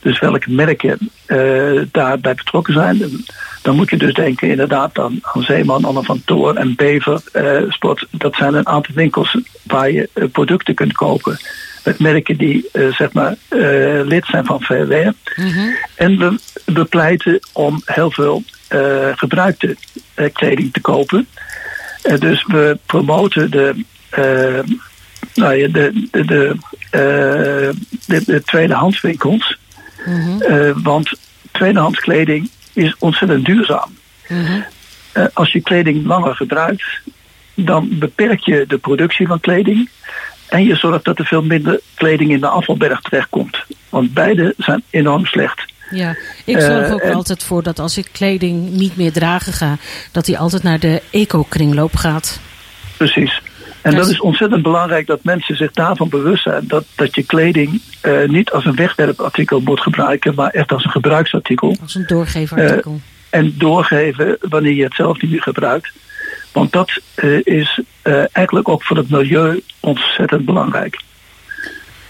[0.00, 3.24] Dus welke merken uh, daarbij betrokken zijn.
[3.62, 7.70] dan moet je dus denken inderdaad aan, aan Zeeman, Anne van Toor en Bever uh,
[7.70, 8.06] Sport.
[8.10, 11.38] Dat zijn een aantal winkels waar je producten kunt kopen.
[11.84, 13.36] Met merken die zeg maar
[14.04, 15.14] lid zijn van Verweer.
[15.36, 18.42] Mm En we bepleiten om heel veel
[19.14, 19.76] gebruikte
[20.32, 21.26] kleding te kopen.
[22.18, 23.84] dus we promoten de
[25.34, 26.54] nou ja, de, de, de,
[26.90, 29.58] uh, de, de tweedehandswinkels.
[30.06, 31.12] Mm uh, want
[31.50, 33.96] tweedehands kleding is ontzettend duurzaam.
[34.28, 34.64] Mm
[35.34, 36.84] als je kleding langer gebruikt,
[37.54, 39.88] dan beperk je de productie van kleding.
[40.48, 43.64] En je zorgt dat er veel minder kleding in de afvalberg terechtkomt.
[43.88, 45.64] Want beide zijn enorm slecht.
[45.90, 49.76] Ja, ik zorg ook altijd voor dat als ik kleding niet meer dragen ga,
[50.12, 52.40] dat die altijd naar de eco-kringloop gaat.
[52.96, 53.40] Precies.
[53.82, 56.64] En dat is ontzettend belangrijk dat mensen zich daarvan bewust zijn.
[56.66, 60.90] Dat, dat je kleding uh, niet als een wegwerpartikel moet gebruiken, maar echt als een
[60.90, 61.76] gebruiksartikel.
[61.82, 62.92] Als een doorgeverartikel.
[62.92, 65.92] Uh, en doorgeven wanneer je het zelf niet meer gebruikt.
[66.52, 67.80] Want dat uh, is
[68.32, 71.00] eigenlijk ook voor het milieu ontzettend belangrijk.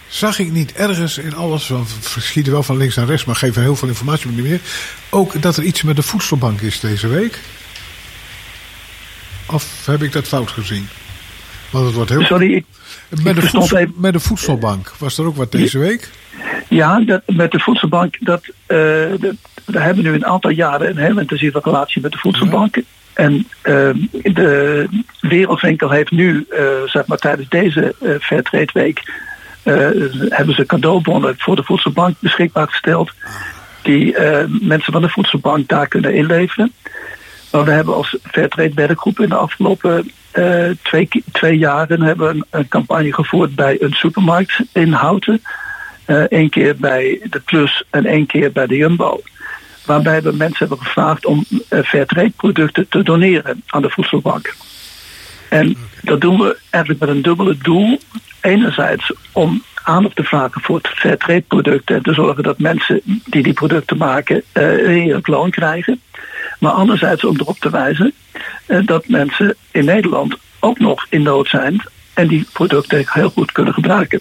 [0.08, 3.62] Zag ik niet ergens in alles, we verschieten wel van links naar rechts, maar geven
[3.62, 4.60] heel veel informatie niet meer.
[5.10, 7.38] Ook dat er iets met de voedselbank is deze week?
[9.46, 10.88] Of heb ik dat fout gezien?
[11.70, 12.22] Want het wordt heel...
[12.22, 12.64] Sorry, ik,
[13.22, 14.92] met, de voedsel, met de voedselbank.
[14.98, 16.10] Was er ook wat deze week?
[16.68, 18.76] Ja, dat, met de voedselbank, dat, uh,
[19.18, 22.76] dat, we hebben nu een aantal jaren een heel intensieve relatie met de voedselbank.
[23.12, 23.90] En uh,
[24.22, 24.88] de
[25.20, 29.28] Wereldwinkel heeft nu, uh, zeg maar tijdens deze uh, Fairtrade Week,
[30.28, 33.12] hebben ze cadeaubonnen voor de voedselbank beschikbaar gesteld.
[33.82, 34.14] Die
[34.60, 36.72] mensen van de voedselbank daar kunnen inleveren.
[37.50, 40.10] Maar we hebben als Fairtrade werkgroep in de afgelopen
[40.82, 45.42] twee, twee jaren hebben een, een campagne gevoerd bij een supermarkt in Houten.
[46.28, 49.20] Eén keer bij de Plus en één keer bij de Jumbo.
[49.86, 54.54] Waarbij we mensen hebben gevraagd om uh, Fairtrade producten te doneren aan de voedselbank.
[55.48, 58.00] En dat doen we eigenlijk met een dubbele doel.
[58.40, 63.42] Enerzijds om aandacht te vragen voor het Fairtrade producten en te zorgen dat mensen die
[63.42, 66.00] die producten maken uh, eerlijk loon krijgen.
[66.60, 68.12] Maar anderzijds om erop te wijzen
[68.66, 71.82] uh, dat mensen in Nederland ook nog in nood zijn
[72.14, 74.20] en die producten heel goed kunnen gebruiken.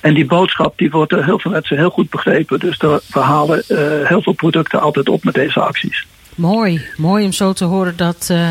[0.00, 2.58] En die boodschap die wordt door heel veel mensen heel goed begrepen.
[2.58, 6.06] Dus we halen uh, heel veel producten altijd op met deze acties.
[6.34, 8.48] Mooi, mooi om zo te horen dat, uh,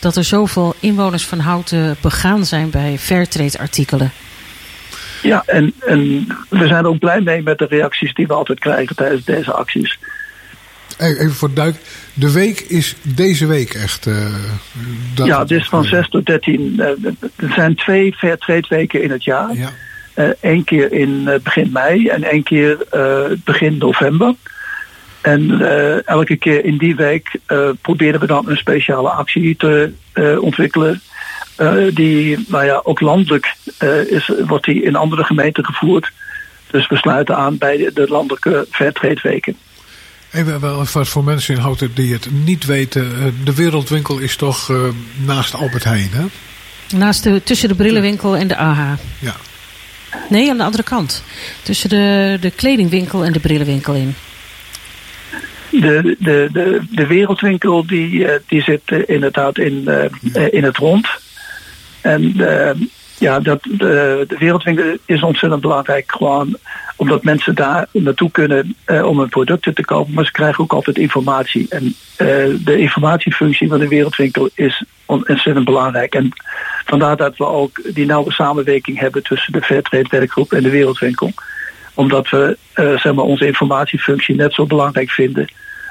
[0.00, 4.12] dat er zoveel inwoners van Houten begaan zijn bij Fairtrade artikelen.
[5.22, 8.96] Ja, en, en we zijn ook blij mee met de reacties die we altijd krijgen
[8.96, 9.98] tijdens deze acties.
[10.98, 11.76] Even voor duik.
[12.18, 14.06] De week is deze week echt.
[14.06, 14.34] Uh,
[15.14, 16.74] ja, het is van 6 tot 13.
[16.76, 16.86] Uh,
[17.36, 19.54] er zijn twee Fairtrade weken in het jaar.
[19.54, 19.70] Ja.
[20.40, 22.78] Eén keer in begin mei en één keer
[23.44, 24.34] begin november.
[25.20, 25.60] En
[26.04, 27.38] elke keer in die week
[27.80, 29.92] proberen we dan een speciale actie te
[30.40, 31.00] ontwikkelen.
[31.94, 33.54] die, nou ja, ook landelijk
[34.08, 36.12] is, wordt die in andere gemeenten gevoerd.
[36.70, 39.56] Dus we sluiten aan bij de, de landelijke Fairtrade-weken.
[40.32, 43.34] Even wel voor mensen in Houten die het niet weten.
[43.44, 44.72] De Wereldwinkel is toch
[45.24, 46.24] naast Albert Heijn, hè?
[46.96, 48.98] Naast de, tussen de brillenwinkel en de AHA.
[49.18, 49.36] Ja.
[50.28, 51.22] Nee, aan de andere kant.
[51.62, 54.14] Tussen de, de kledingwinkel en de brillenwinkel in.
[55.70, 59.84] De, de, de, de wereldwinkel die, die zit inderdaad in,
[60.34, 61.08] uh, in het rond.
[62.00, 62.36] En
[63.18, 66.12] ja, dat, de, de wereldwinkel is ontzettend belangrijk.
[66.12, 66.56] Gewoon
[66.96, 70.14] omdat mensen daar naartoe kunnen uh, om hun producten te kopen.
[70.14, 71.66] Maar ze krijgen ook altijd informatie.
[71.68, 71.94] En
[72.64, 76.14] de informatiefunctie van de wereldwinkel is ontzettend belangrijk.
[76.14, 76.32] En
[76.84, 81.32] vandaar dat we ook die nauwe samenwerking hebben tussen de Fairtrade werkgroep en de Wereldwinkel.
[81.94, 85.46] Omdat we uh, zeg maar, onze informatiefunctie net zo belangrijk vinden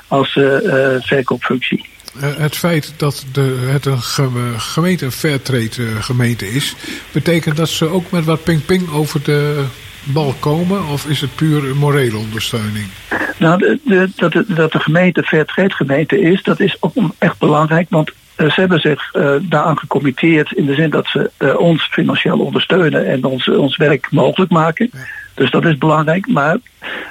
[0.08, 1.86] als de verkoopfunctie.
[2.20, 4.02] Het feit dat de, het een
[4.58, 6.76] gemeente een Fairtrade gemeente is,
[7.12, 9.66] betekent dat ze ook met wat ping-ping over de
[10.04, 10.88] bal komen?
[10.88, 12.86] Of is het puur morele ondersteuning?
[13.38, 17.38] Nou, de, de, dat, de, dat de gemeente Fairtrade gemeente is, dat is ook echt
[17.40, 17.88] belangrijk.
[17.90, 21.88] Want uh, ze hebben zich uh, daaraan gecommitteerd in de zin dat ze uh, ons
[21.92, 24.90] financieel ondersteunen en ons, ons werk mogelijk maken.
[24.94, 25.00] Ja.
[25.34, 26.28] Dus dat is belangrijk.
[26.28, 26.58] Maar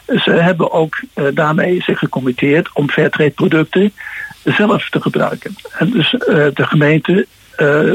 [0.06, 1.00] ze hebben ook
[1.34, 3.92] daarmee zich gecommitteerd om Fairtrade producten
[4.44, 5.56] zelf te gebruiken.
[5.78, 6.10] En dus
[6.54, 7.26] de gemeente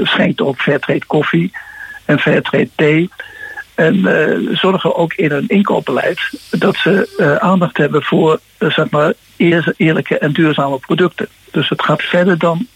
[0.03, 1.51] schenkt ook Fairtrade koffie
[2.05, 3.09] en Fairtrade thee.
[3.75, 8.89] En uh, zorgen ook in hun inkoopbeleid dat ze uh, aandacht hebben voor uh, zeg
[8.89, 9.13] maar
[9.77, 11.27] eerlijke en duurzame producten.
[11.51, 12.67] Dus het gaat verder dan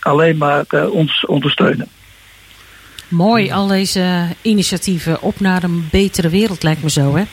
[0.00, 1.88] alleen maar ons ondersteunen.
[3.08, 7.24] Mooi, al deze initiatieven op naar een betere wereld lijkt me zo, hè?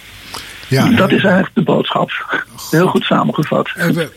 [0.68, 2.12] Ja, dat is eigenlijk de boodschap.
[2.72, 3.70] Heel goed samengevat.
[3.78, 4.10] Even,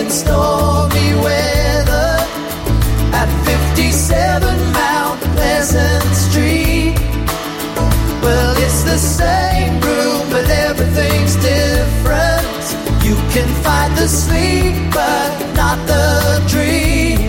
[0.00, 2.12] in stormy weather
[3.20, 6.94] at 57 Mount Pleasant Street.
[8.22, 12.62] Well, it's the same room, but everything's different.
[13.06, 17.19] You can fight the sleep, but not the dream.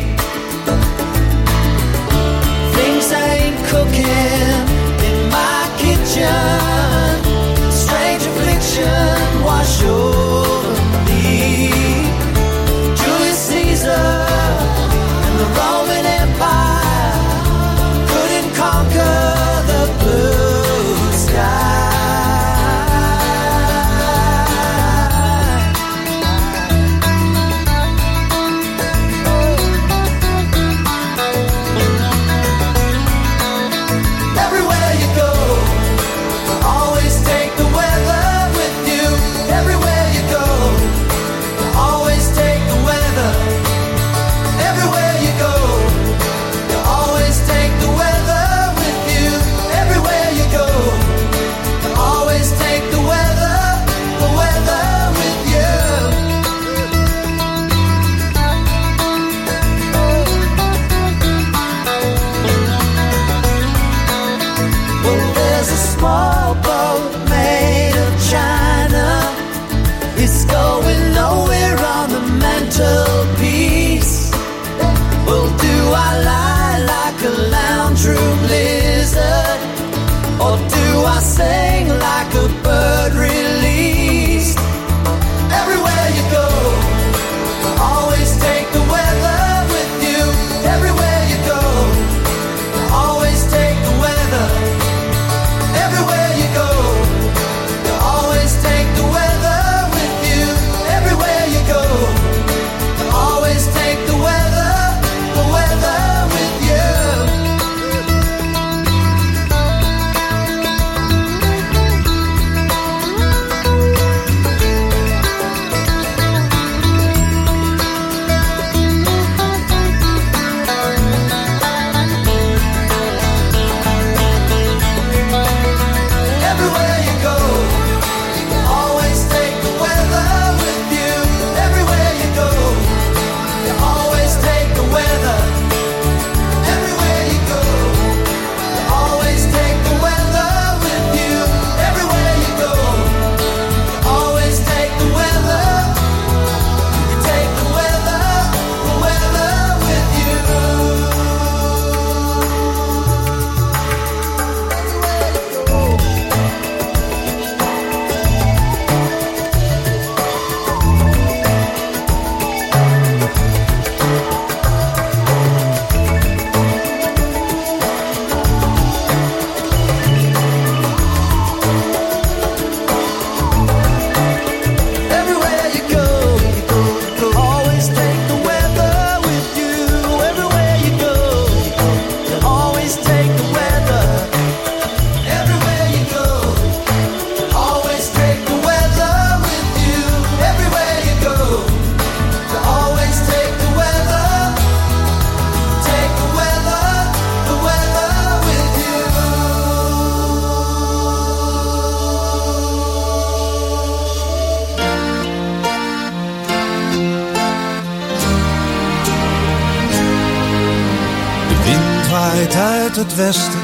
[212.95, 213.61] Het westen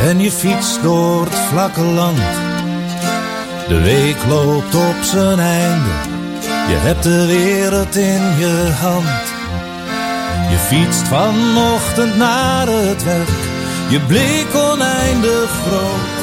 [0.00, 2.18] en je fietst door het vlakke land.
[3.68, 5.94] De week loopt op zijn einde,
[6.68, 9.28] je hebt de wereld in je hand.
[10.50, 13.42] Je fietst vanochtend naar het werk,
[13.88, 16.18] je blik oneindig groot.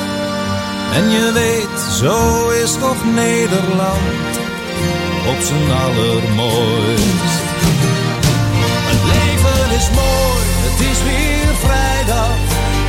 [0.93, 4.37] En je weet, zo is toch Nederland
[5.27, 7.46] op zijn allermooist.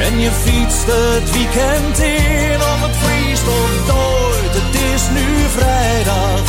[0.09, 4.55] En je fietst het weekend in of het vriest of dooit.
[4.55, 6.41] Het is nu vrijdag,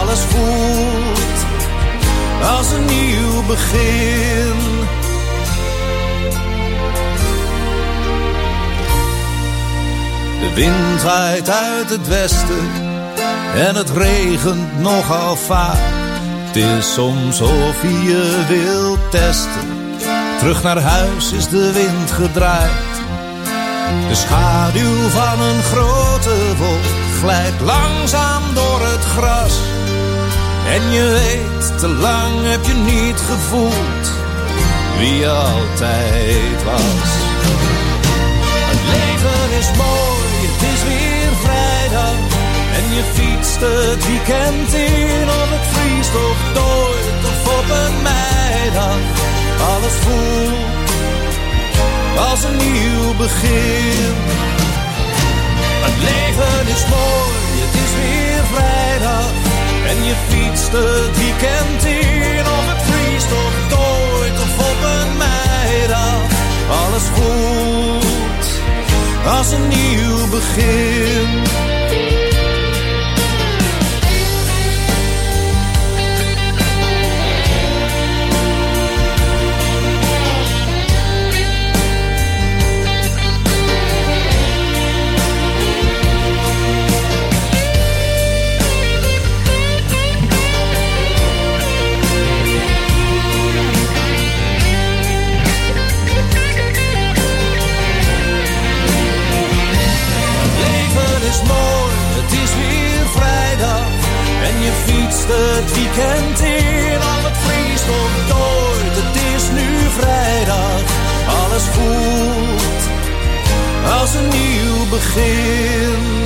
[0.00, 1.16] alles voelt
[2.56, 4.56] als een nieuw begin.
[10.40, 12.70] De wind waait uit het westen
[13.54, 15.78] en het regent nogal vaak.
[16.46, 19.68] Het is soms of je je wilt testen.
[20.38, 22.95] Terug naar huis is de wind gedraaid.
[24.08, 26.86] De schaduw van een grote wolk
[27.20, 29.54] glijdt langzaam door het gras.
[30.74, 34.04] En je weet, te lang heb je niet gevoeld
[34.98, 37.10] wie je altijd was.
[38.70, 42.18] Het leven is mooi, het is weer vrijdag.
[42.78, 48.98] En je fietst het weekend in of het vriest of dooit of op een meidag.
[49.70, 50.65] Alles voelt
[53.16, 54.14] begin.
[55.86, 59.30] Het leven is mooi, het is weer vrijdag.
[59.90, 66.20] En je fietst het weekend in of het vriest of dooit of op een meidag.
[66.82, 68.46] Alles voelt
[69.36, 71.75] als een nieuw begin.
[105.06, 108.94] Fietst het weekend in, al het vriest of nooit.
[109.02, 110.80] Het is nu vrijdag,
[111.42, 112.82] alles voelt
[114.00, 116.24] als een nieuw begin.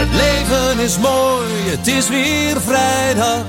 [0.00, 3.44] Het leven is mooi, het is weer vrijdag.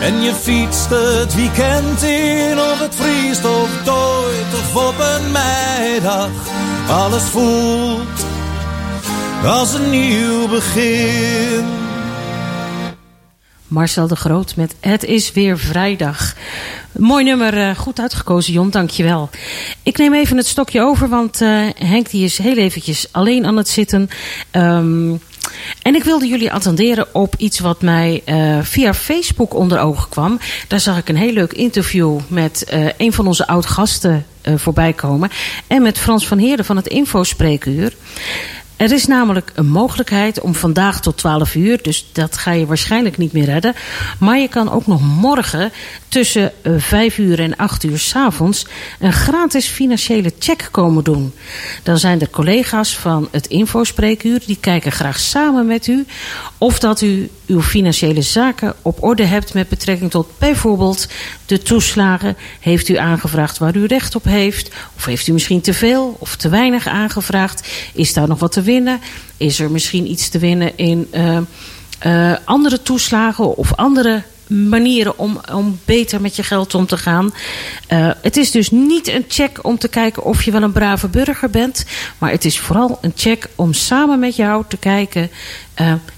[0.00, 6.28] En je fietst het weekend in, of het vriest of dooit, of op een meidag.
[6.90, 8.26] Alles voelt
[9.44, 11.81] als een nieuw begin.
[13.72, 16.34] Marcel de Groot met Het is weer vrijdag.
[16.92, 19.30] Mooi nummer, eh, goed uitgekozen Jon, dankjewel.
[19.82, 23.56] Ik neem even het stokje over, want eh, Henk die is heel eventjes alleen aan
[23.56, 24.08] het zitten.
[24.50, 25.10] Ehm,
[25.82, 30.38] en ik wilde jullie attenderen op iets wat mij eh, via Facebook onder ogen kwam.
[30.68, 35.30] Daar zag ik een heel leuk interview met een van onze oud-gasten voorbij komen.
[35.66, 37.92] En met Frans van Heerden van het Infospreekuur.
[38.82, 43.18] Er is namelijk een mogelijkheid om vandaag tot 12 uur, dus dat ga je waarschijnlijk
[43.18, 43.74] niet meer redden.
[44.18, 45.72] Maar je kan ook nog morgen
[46.08, 48.66] tussen eh, 5 uur en 8 uur s'avonds
[49.00, 51.32] een gratis financiële check komen doen.
[51.82, 56.06] Dan zijn er collega's van het Infospreekuur die kijken graag samen met u
[56.58, 61.08] of dat u uw financiële zaken op orde hebt met betrekking tot bijvoorbeeld
[61.46, 62.36] de toeslagen.
[62.60, 64.70] Heeft u aangevraagd waar u recht op heeft?
[64.96, 67.68] Of heeft u misschien te veel of te weinig aangevraagd?
[67.94, 68.71] Is daar nog wat te winnen?
[69.36, 71.38] Is er misschien iets te winnen in uh,
[72.06, 77.34] uh, andere toeslagen of andere manieren om, om beter met je geld om te gaan.
[77.92, 81.08] Uh, het is dus niet een check om te kijken of je wel een brave
[81.08, 81.84] burger bent.
[82.18, 85.30] Maar het is vooral een check om samen met jou te kijken...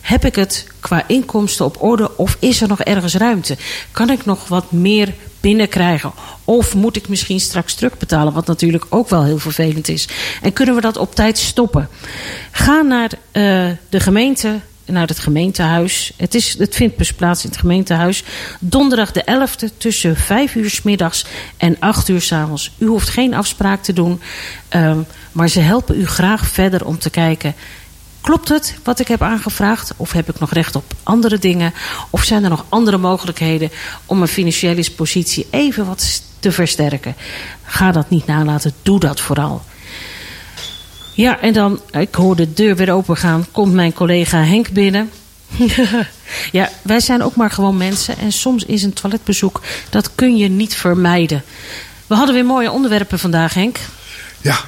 [0.00, 3.56] Heb ik het qua inkomsten op orde of is er nog ergens ruimte?
[3.90, 5.14] Kan ik nog wat meer
[5.44, 6.12] binnenkrijgen?
[6.44, 8.32] Of moet ik misschien straks terugbetalen?
[8.32, 10.08] Wat natuurlijk ook wel heel vervelend is.
[10.42, 11.88] En kunnen we dat op tijd stoppen?
[12.50, 16.12] Ga naar uh, de gemeente naar het gemeentehuis.
[16.16, 18.24] Het, is, het vindt dus plaats in het gemeentehuis.
[18.60, 21.24] Donderdag de 11e tussen 5 uur s middags
[21.56, 22.70] en 8 uur s avonds.
[22.78, 24.20] U hoeft geen afspraak te doen.
[24.70, 27.54] Um, maar ze helpen u graag verder om te kijken.
[28.24, 29.92] Klopt het wat ik heb aangevraagd?
[29.96, 31.74] Of heb ik nog recht op andere dingen?
[32.10, 33.70] Of zijn er nog andere mogelijkheden
[34.06, 37.14] om mijn financiële positie even wat te versterken?
[37.62, 38.72] Ga dat niet nalaten.
[38.82, 39.62] Doe dat vooral.
[41.14, 45.10] Ja, en dan, ik hoor de deur weer open gaan, komt mijn collega Henk binnen.
[46.52, 49.60] ja, wij zijn ook maar gewoon mensen en soms is een toiletbezoek,
[49.90, 51.44] dat kun je niet vermijden.
[52.06, 53.78] We hadden weer mooie onderwerpen vandaag, Henk.
[54.40, 54.58] Ja,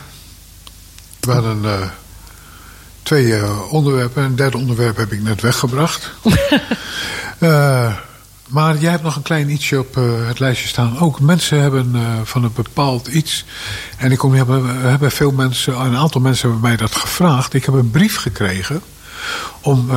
[1.20, 1.88] we hadden uh,
[3.06, 4.22] twee uh, onderwerpen.
[4.22, 6.10] Een derde onderwerp heb ik net weggebracht.
[7.40, 7.94] uh,
[8.56, 10.98] maar jij hebt nog een klein ietsje op uh, het lijstje staan.
[10.98, 11.94] Ook mensen hebben
[12.24, 13.44] van een bepaald iets.
[13.96, 17.54] En ik kom, hebben, hebben veel mensen, een aantal mensen hebben mij dat gevraagd.
[17.54, 18.82] Ik heb een brief gekregen
[19.60, 19.90] om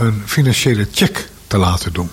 [0.00, 2.10] een financiële check te laten doen.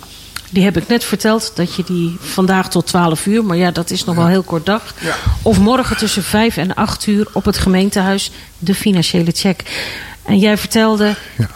[0.52, 3.90] Die heb ik net verteld, dat je die vandaag tot 12 uur, maar ja, dat
[3.90, 4.94] is nog wel heel kort dag.
[5.00, 5.16] Ja.
[5.42, 9.64] Of morgen tussen 5 en 8 uur op het gemeentehuis de financiële check.
[10.24, 11.16] En jij vertelde.
[11.38, 11.50] Ja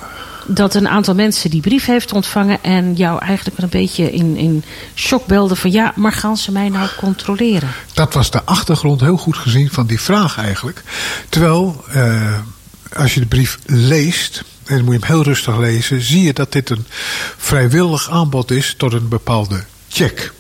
[0.48, 4.64] dat een aantal mensen die brief heeft ontvangen en jou eigenlijk een beetje in, in
[4.96, 7.70] shock belden van ja, maar gaan ze mij nou controleren?
[7.94, 10.84] Dat was de achtergrond heel goed gezien van die vraag eigenlijk.
[11.30, 12.38] Terwijl, uh,
[12.96, 16.34] als je de brief leest, en dan moet je hem heel rustig lezen, zie je
[16.34, 16.86] dat dit een
[17.38, 20.34] vrijwillig aanbod is tot een bepaalde check.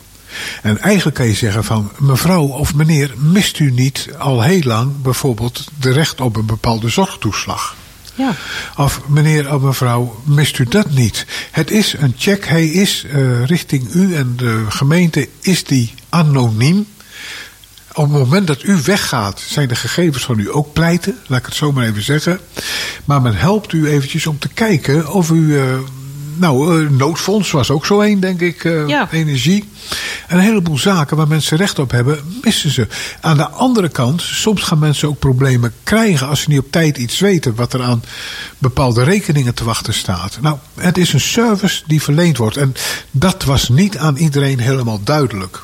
[0.61, 5.01] En eigenlijk kan je zeggen van mevrouw of meneer, mist u niet al heel lang
[5.01, 7.75] bijvoorbeeld de recht op een bepaalde zorgtoeslag?
[8.15, 8.35] Ja.
[8.77, 11.25] Of meneer of mevrouw, mist u dat niet?
[11.51, 16.85] Het is een check, hij is uh, richting u en de gemeente, is die anoniem.
[17.95, 21.17] Op het moment dat u weggaat, zijn de gegevens van u ook pleiten.
[21.27, 22.39] Laat ik het zo maar even zeggen.
[23.05, 25.57] Maar men helpt u eventjes om te kijken of u...
[25.59, 25.63] eh,
[26.35, 28.63] nou, eh, noodfonds was ook zo één, denk ik.
[28.63, 29.07] eh, Ja.
[29.11, 29.69] Energie.
[30.27, 32.87] En een heleboel zaken waar mensen recht op hebben, missen ze.
[33.21, 36.97] Aan de andere kant, soms gaan mensen ook problemen krijgen als ze niet op tijd
[36.97, 38.03] iets weten wat er aan
[38.57, 40.37] bepaalde rekeningen te wachten staat.
[40.41, 42.57] Nou, het is een service die verleend wordt.
[42.57, 42.73] En
[43.11, 45.61] dat was niet aan iedereen helemaal duidelijk.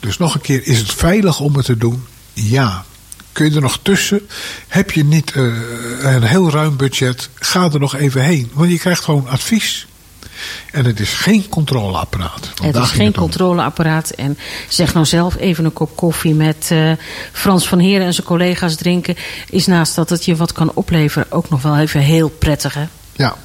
[0.00, 2.04] Dus nog een keer, is het veilig om het te doen?
[2.32, 2.84] Ja.
[3.32, 4.28] Kun je er nog tussen?
[4.68, 5.42] Heb je niet eh,
[6.00, 7.28] een heel ruim budget?
[7.34, 8.50] Ga er nog even heen.
[8.52, 9.86] Want je krijgt gewoon advies.
[10.72, 12.50] En het is geen controleapparaat.
[12.62, 14.10] Het is geen het controleapparaat.
[14.10, 14.38] En
[14.68, 16.92] zeg nou zelf even een kop koffie met eh,
[17.32, 19.16] Frans van Heren en zijn collega's drinken.
[19.50, 22.74] Is naast dat het je wat kan opleveren ook nog wel even heel prettig.
[22.74, 22.86] Hè?
[23.12, 23.36] Ja,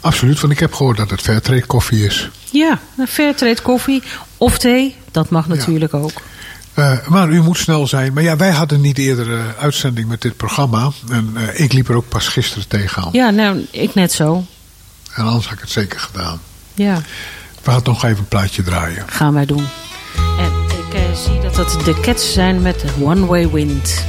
[0.00, 0.40] absoluut.
[0.40, 2.30] Want ik heb gehoord dat het Fairtrade koffie is.
[2.50, 4.02] Ja, een fairtrade koffie
[4.36, 4.96] of thee.
[5.14, 6.12] Dat mag natuurlijk ook.
[6.74, 8.12] Eh, maar u moet snel zijn.
[8.12, 10.90] Maar ja, wij hadden niet eerder eh, uitzending met dit programma.
[11.10, 13.08] En eh, ik liep er ook pas gisteren tegenaan.
[13.12, 14.44] Ja, nou, ik net zo.
[15.14, 16.40] En anders had ik het zeker gedaan.
[16.74, 17.00] Ja,
[17.62, 19.04] We gaan nog even een plaatje draaien.
[19.06, 19.66] gaan wij doen.
[20.38, 24.04] En ik zie dat het de Cats zijn met One Way Wind.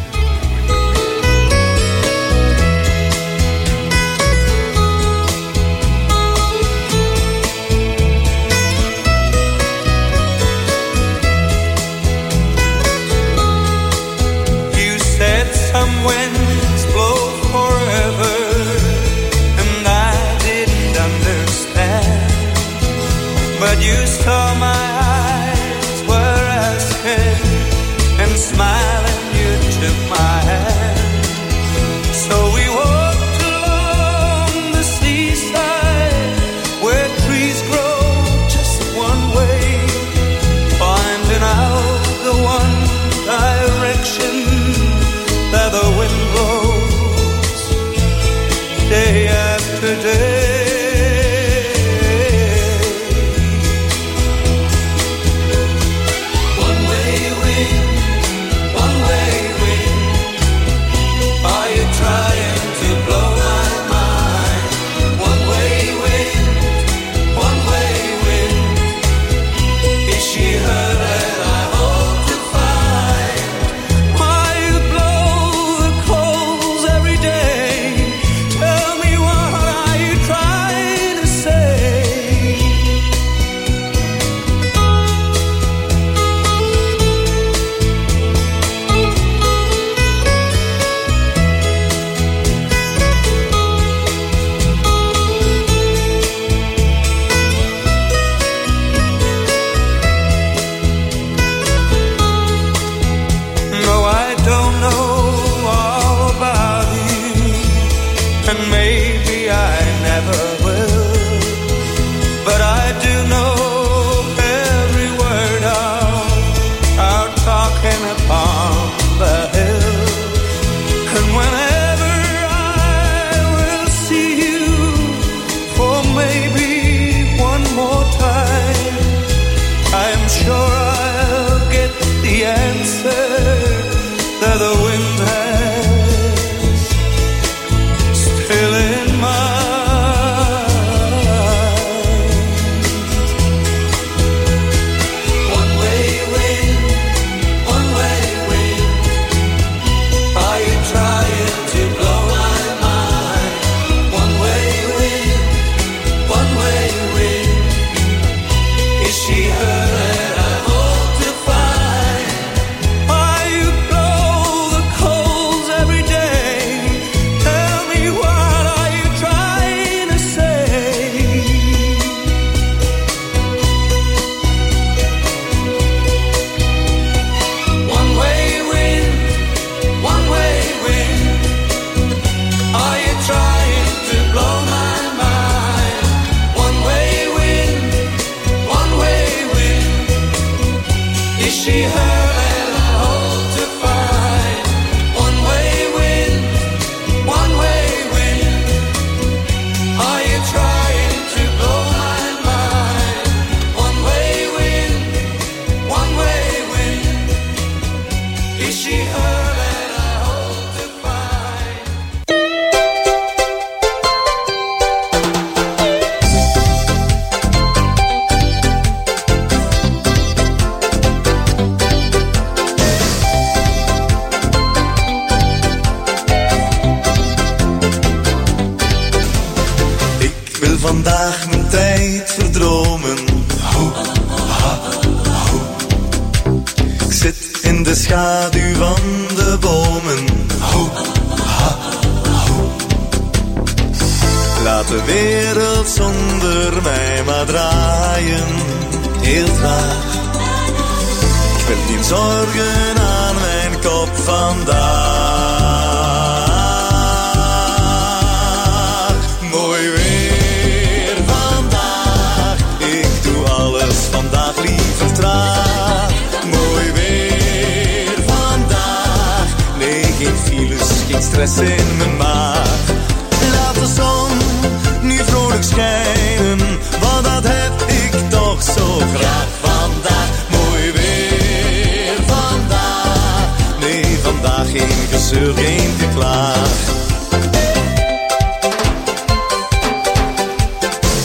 [279.00, 280.30] Graag vandaag.
[280.50, 283.48] Mooi weer vandaag.
[283.80, 286.70] Nee, vandaag geen gezeur, geen geklaag.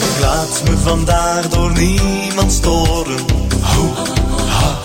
[0.01, 3.19] Ik laat me vandaag door niemand storen.
[3.61, 3.93] Ho,
[4.47, 4.77] ha.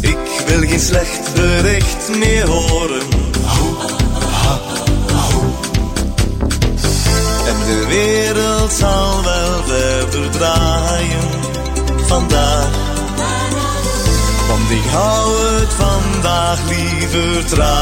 [0.00, 3.23] Ik wil geen slecht bericht meer horen.
[7.64, 11.28] De wereld zal wel verder draaien
[12.06, 12.68] vandaag.
[14.48, 17.72] Want ik hou het vandaag liever traag.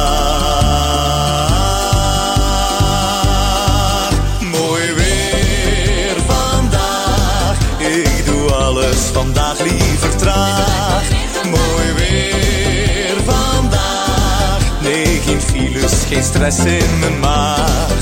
[4.40, 7.56] Mooi weer vandaag.
[7.78, 11.02] Ik doe alles vandaag liever traag.
[11.44, 14.58] Mooi weer vandaag.
[14.80, 18.01] Nee, geen files, geen stress in mijn maag.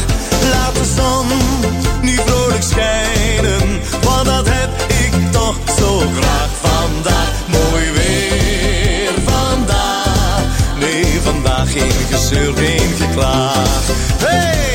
[11.71, 13.87] Geen gezeur, geen geklaag.
[14.19, 14.70] Hey!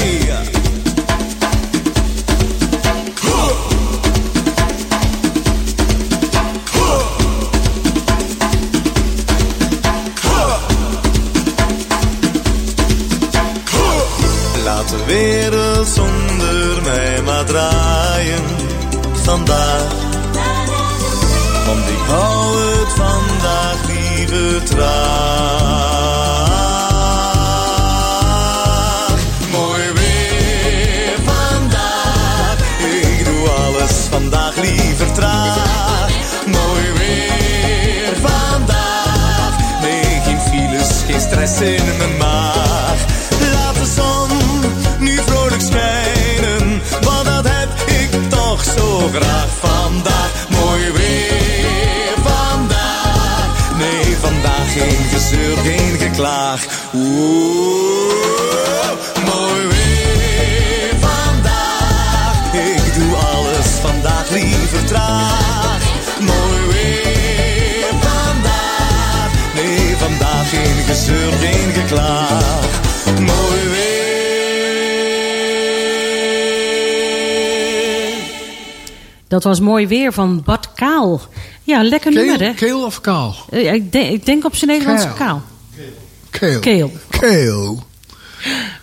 [56.15, 56.65] Geklaag.
[56.93, 58.11] Oeh,
[59.25, 62.53] mooi weer vandaag.
[62.53, 65.79] Ik doe alles vandaag liever traag.
[66.19, 69.29] Mooi weer vandaag.
[69.55, 72.63] Nee, vandaag geen gezeur, geen geklaag.
[73.19, 73.83] Mooi weer.
[79.27, 81.21] Dat was mooi weer van Bart Kaal.
[81.63, 82.53] Ja, lekker nummer, hè?
[82.53, 83.35] Keel, keel of kaal?
[83.49, 85.15] Eh, ik, denk, ik denk op zijn Nederlandse Kaal.
[85.15, 85.41] kaal.
[86.49, 86.59] Keel.
[86.59, 86.91] Keel.
[87.09, 87.83] Keel.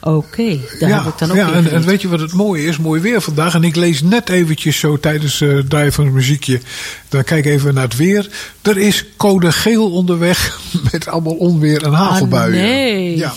[0.01, 2.33] Oké, daar ja, heb ik dan ook ja weer en, en weet je wat het
[2.33, 2.79] mooie is?
[2.79, 3.55] Mooi weer vandaag.
[3.55, 6.61] En ik lees net eventjes zo tijdens eh van het muziekje.
[7.09, 8.29] Dan kijk even naar het weer.
[8.63, 10.61] Er is code geel onderweg
[10.93, 12.63] met allemaal onweer en hagelbuien.
[12.63, 13.17] Ah, nee.
[13.17, 13.33] Ja.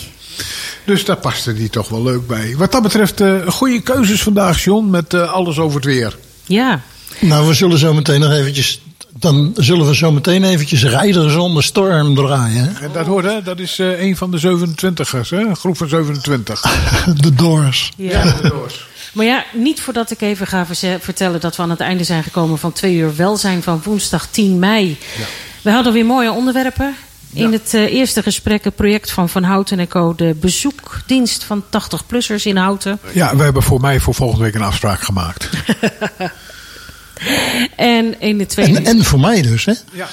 [0.85, 2.55] Dus daar paste die toch wel leuk bij.
[2.57, 6.17] Wat dat betreft, eh goede keuzes vandaag, John, met eh, alles over het weer.
[6.45, 6.81] Ja,
[7.19, 8.81] Nou, we zullen zo meteen nog eventjes.
[9.19, 12.73] Dan zullen we zo meteen eventjes rijden zonder storm draaien.
[12.75, 12.85] hè?
[12.85, 13.41] En dat hoort, hè?
[13.41, 15.37] Dat is eh, een van de 27ers, hè?
[15.39, 16.61] Een groep van 27.
[17.21, 17.91] De Doors.
[17.97, 18.23] ja.
[18.23, 18.87] de doors.
[19.13, 20.65] Maar ja, niet voordat ik even ga
[20.99, 24.59] vertellen dat we aan het einde zijn gekomen van twee uur welzijn van woensdag 10
[24.59, 24.97] mei.
[25.61, 26.95] We hadden weer mooie onderwerpen.
[27.33, 30.15] In het eh, eerste gesprek het project van Van Houten en Co.
[30.15, 32.99] De bezoekdienst van 80-plussers in Houten.
[33.13, 35.49] Ja, we hebben voor mij voor volgende week een afspraak gemaakt.
[37.75, 38.77] En in de tweede...
[38.77, 39.73] En, en voor mij dus, hè?
[39.91, 40.07] Ja.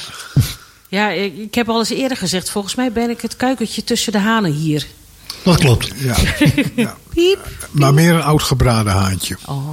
[0.88, 4.12] Ja, ik, ik heb al eens eerder gezegd, volgens mij ben ik het kuikentje tussen
[4.12, 4.86] de hanen hier.
[5.42, 5.92] Dat klopt.
[5.96, 6.14] ja.
[6.74, 6.96] ja.
[7.14, 7.48] Piep.
[7.70, 9.36] Maar meer een oud gebraden haantje.
[9.46, 9.68] Oh.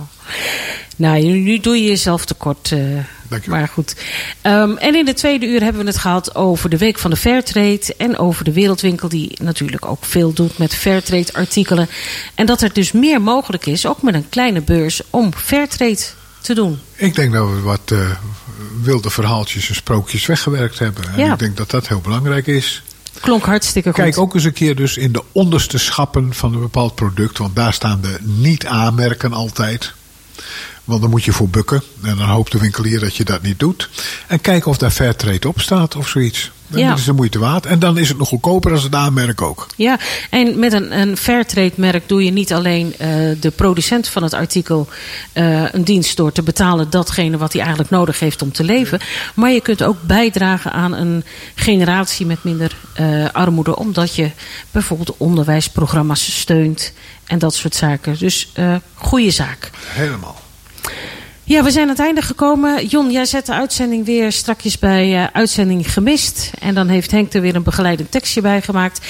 [0.96, 2.72] Nou, nu, doe je jezelf tekort.
[2.72, 2.80] eh
[3.28, 3.60] Dank je wel.
[3.60, 3.96] maar goed.
[4.42, 7.18] Ehm, en in de tweede uur hebben we het gehad over de Week van de
[7.18, 7.94] Fairtrade.
[7.98, 11.90] En over de Wereldwinkel, die natuurlijk ook veel doet met Fairtrade artikelen.
[12.36, 16.02] En dat er dus meer mogelijk is, ook met een kleine beurs, om Fairtrade
[16.42, 16.80] te doen.
[16.96, 18.10] Ik denk dat we wat eh,
[18.82, 21.04] wilde verhaaltjes en sprookjes weggewerkt hebben.
[21.10, 21.34] En Ja.
[21.34, 22.84] ik denk dat dat heel belangrijk is.
[23.22, 23.98] Klonk hartstikke goed.
[24.04, 27.38] Kijk ook eens een keer dus in de onderste schappen van een bepaald product.
[27.38, 29.94] Want daar staan de niet-aanmerken altijd.
[30.84, 31.84] Want dan moet je voor bukken.
[32.04, 33.90] En dan hoopt de winkelier dat je dat niet doet.
[34.28, 36.52] En kijken of daar Fairtrade op staat of zoiets.
[36.70, 36.94] Dan Ja.
[36.94, 37.66] is de moeite waard.
[37.66, 39.68] En dan is het nog goedkoper als het aanmerk ook.
[39.76, 40.00] Ja,
[40.30, 43.10] en met een, een Fairtrade merk doe je niet alleen eh,
[43.40, 44.88] de producent van het artikel
[45.34, 49.00] eh, een dienst door te betalen datgene wat hij eigenlijk nodig heeft om te leven.
[49.34, 51.24] Maar je kunt ook bijdragen aan een
[51.56, 53.78] generatie met minder eh, armoede.
[53.78, 54.32] Omdat je
[54.72, 56.94] bijvoorbeeld onderwijsprogramma's steunt
[57.26, 58.16] en dat soort zaken.
[58.20, 58.52] Dus
[58.94, 59.70] goede zaak.
[59.86, 60.42] Helemaal.
[61.50, 62.86] Ja, we zijn aan het einde gekomen.
[62.86, 66.52] Jon, jij zet de uitzending weer strakjes bij eh, uitzending gemist.
[66.60, 69.06] En dan heeft Henk er weer een begeleidend tekstje bij gemaakt.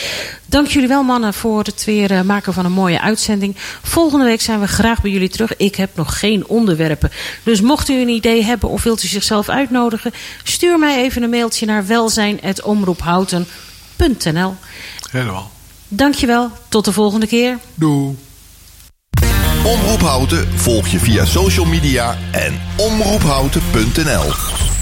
[0.46, 3.56] Dank jullie wel mannen voor het weer eh, maken van een mooie uitzending.
[3.84, 5.58] Volgende week zijn we graag bij jullie terug.
[5.58, 7.12] Ik heb nog geen onderwerpen.
[7.44, 10.14] Dus mocht u een idee hebben of wilt u zichzelf uitnodigen...
[10.44, 14.56] stuur mij even een mailtje naar welzijn.omroephouten.nl
[15.12, 15.52] Helemaal.
[15.88, 17.58] Dankjewel, tot de volgende keer.
[17.76, 18.16] Doei.
[19.64, 24.79] Omroep Houten volg je via social media en omroephouten.nl.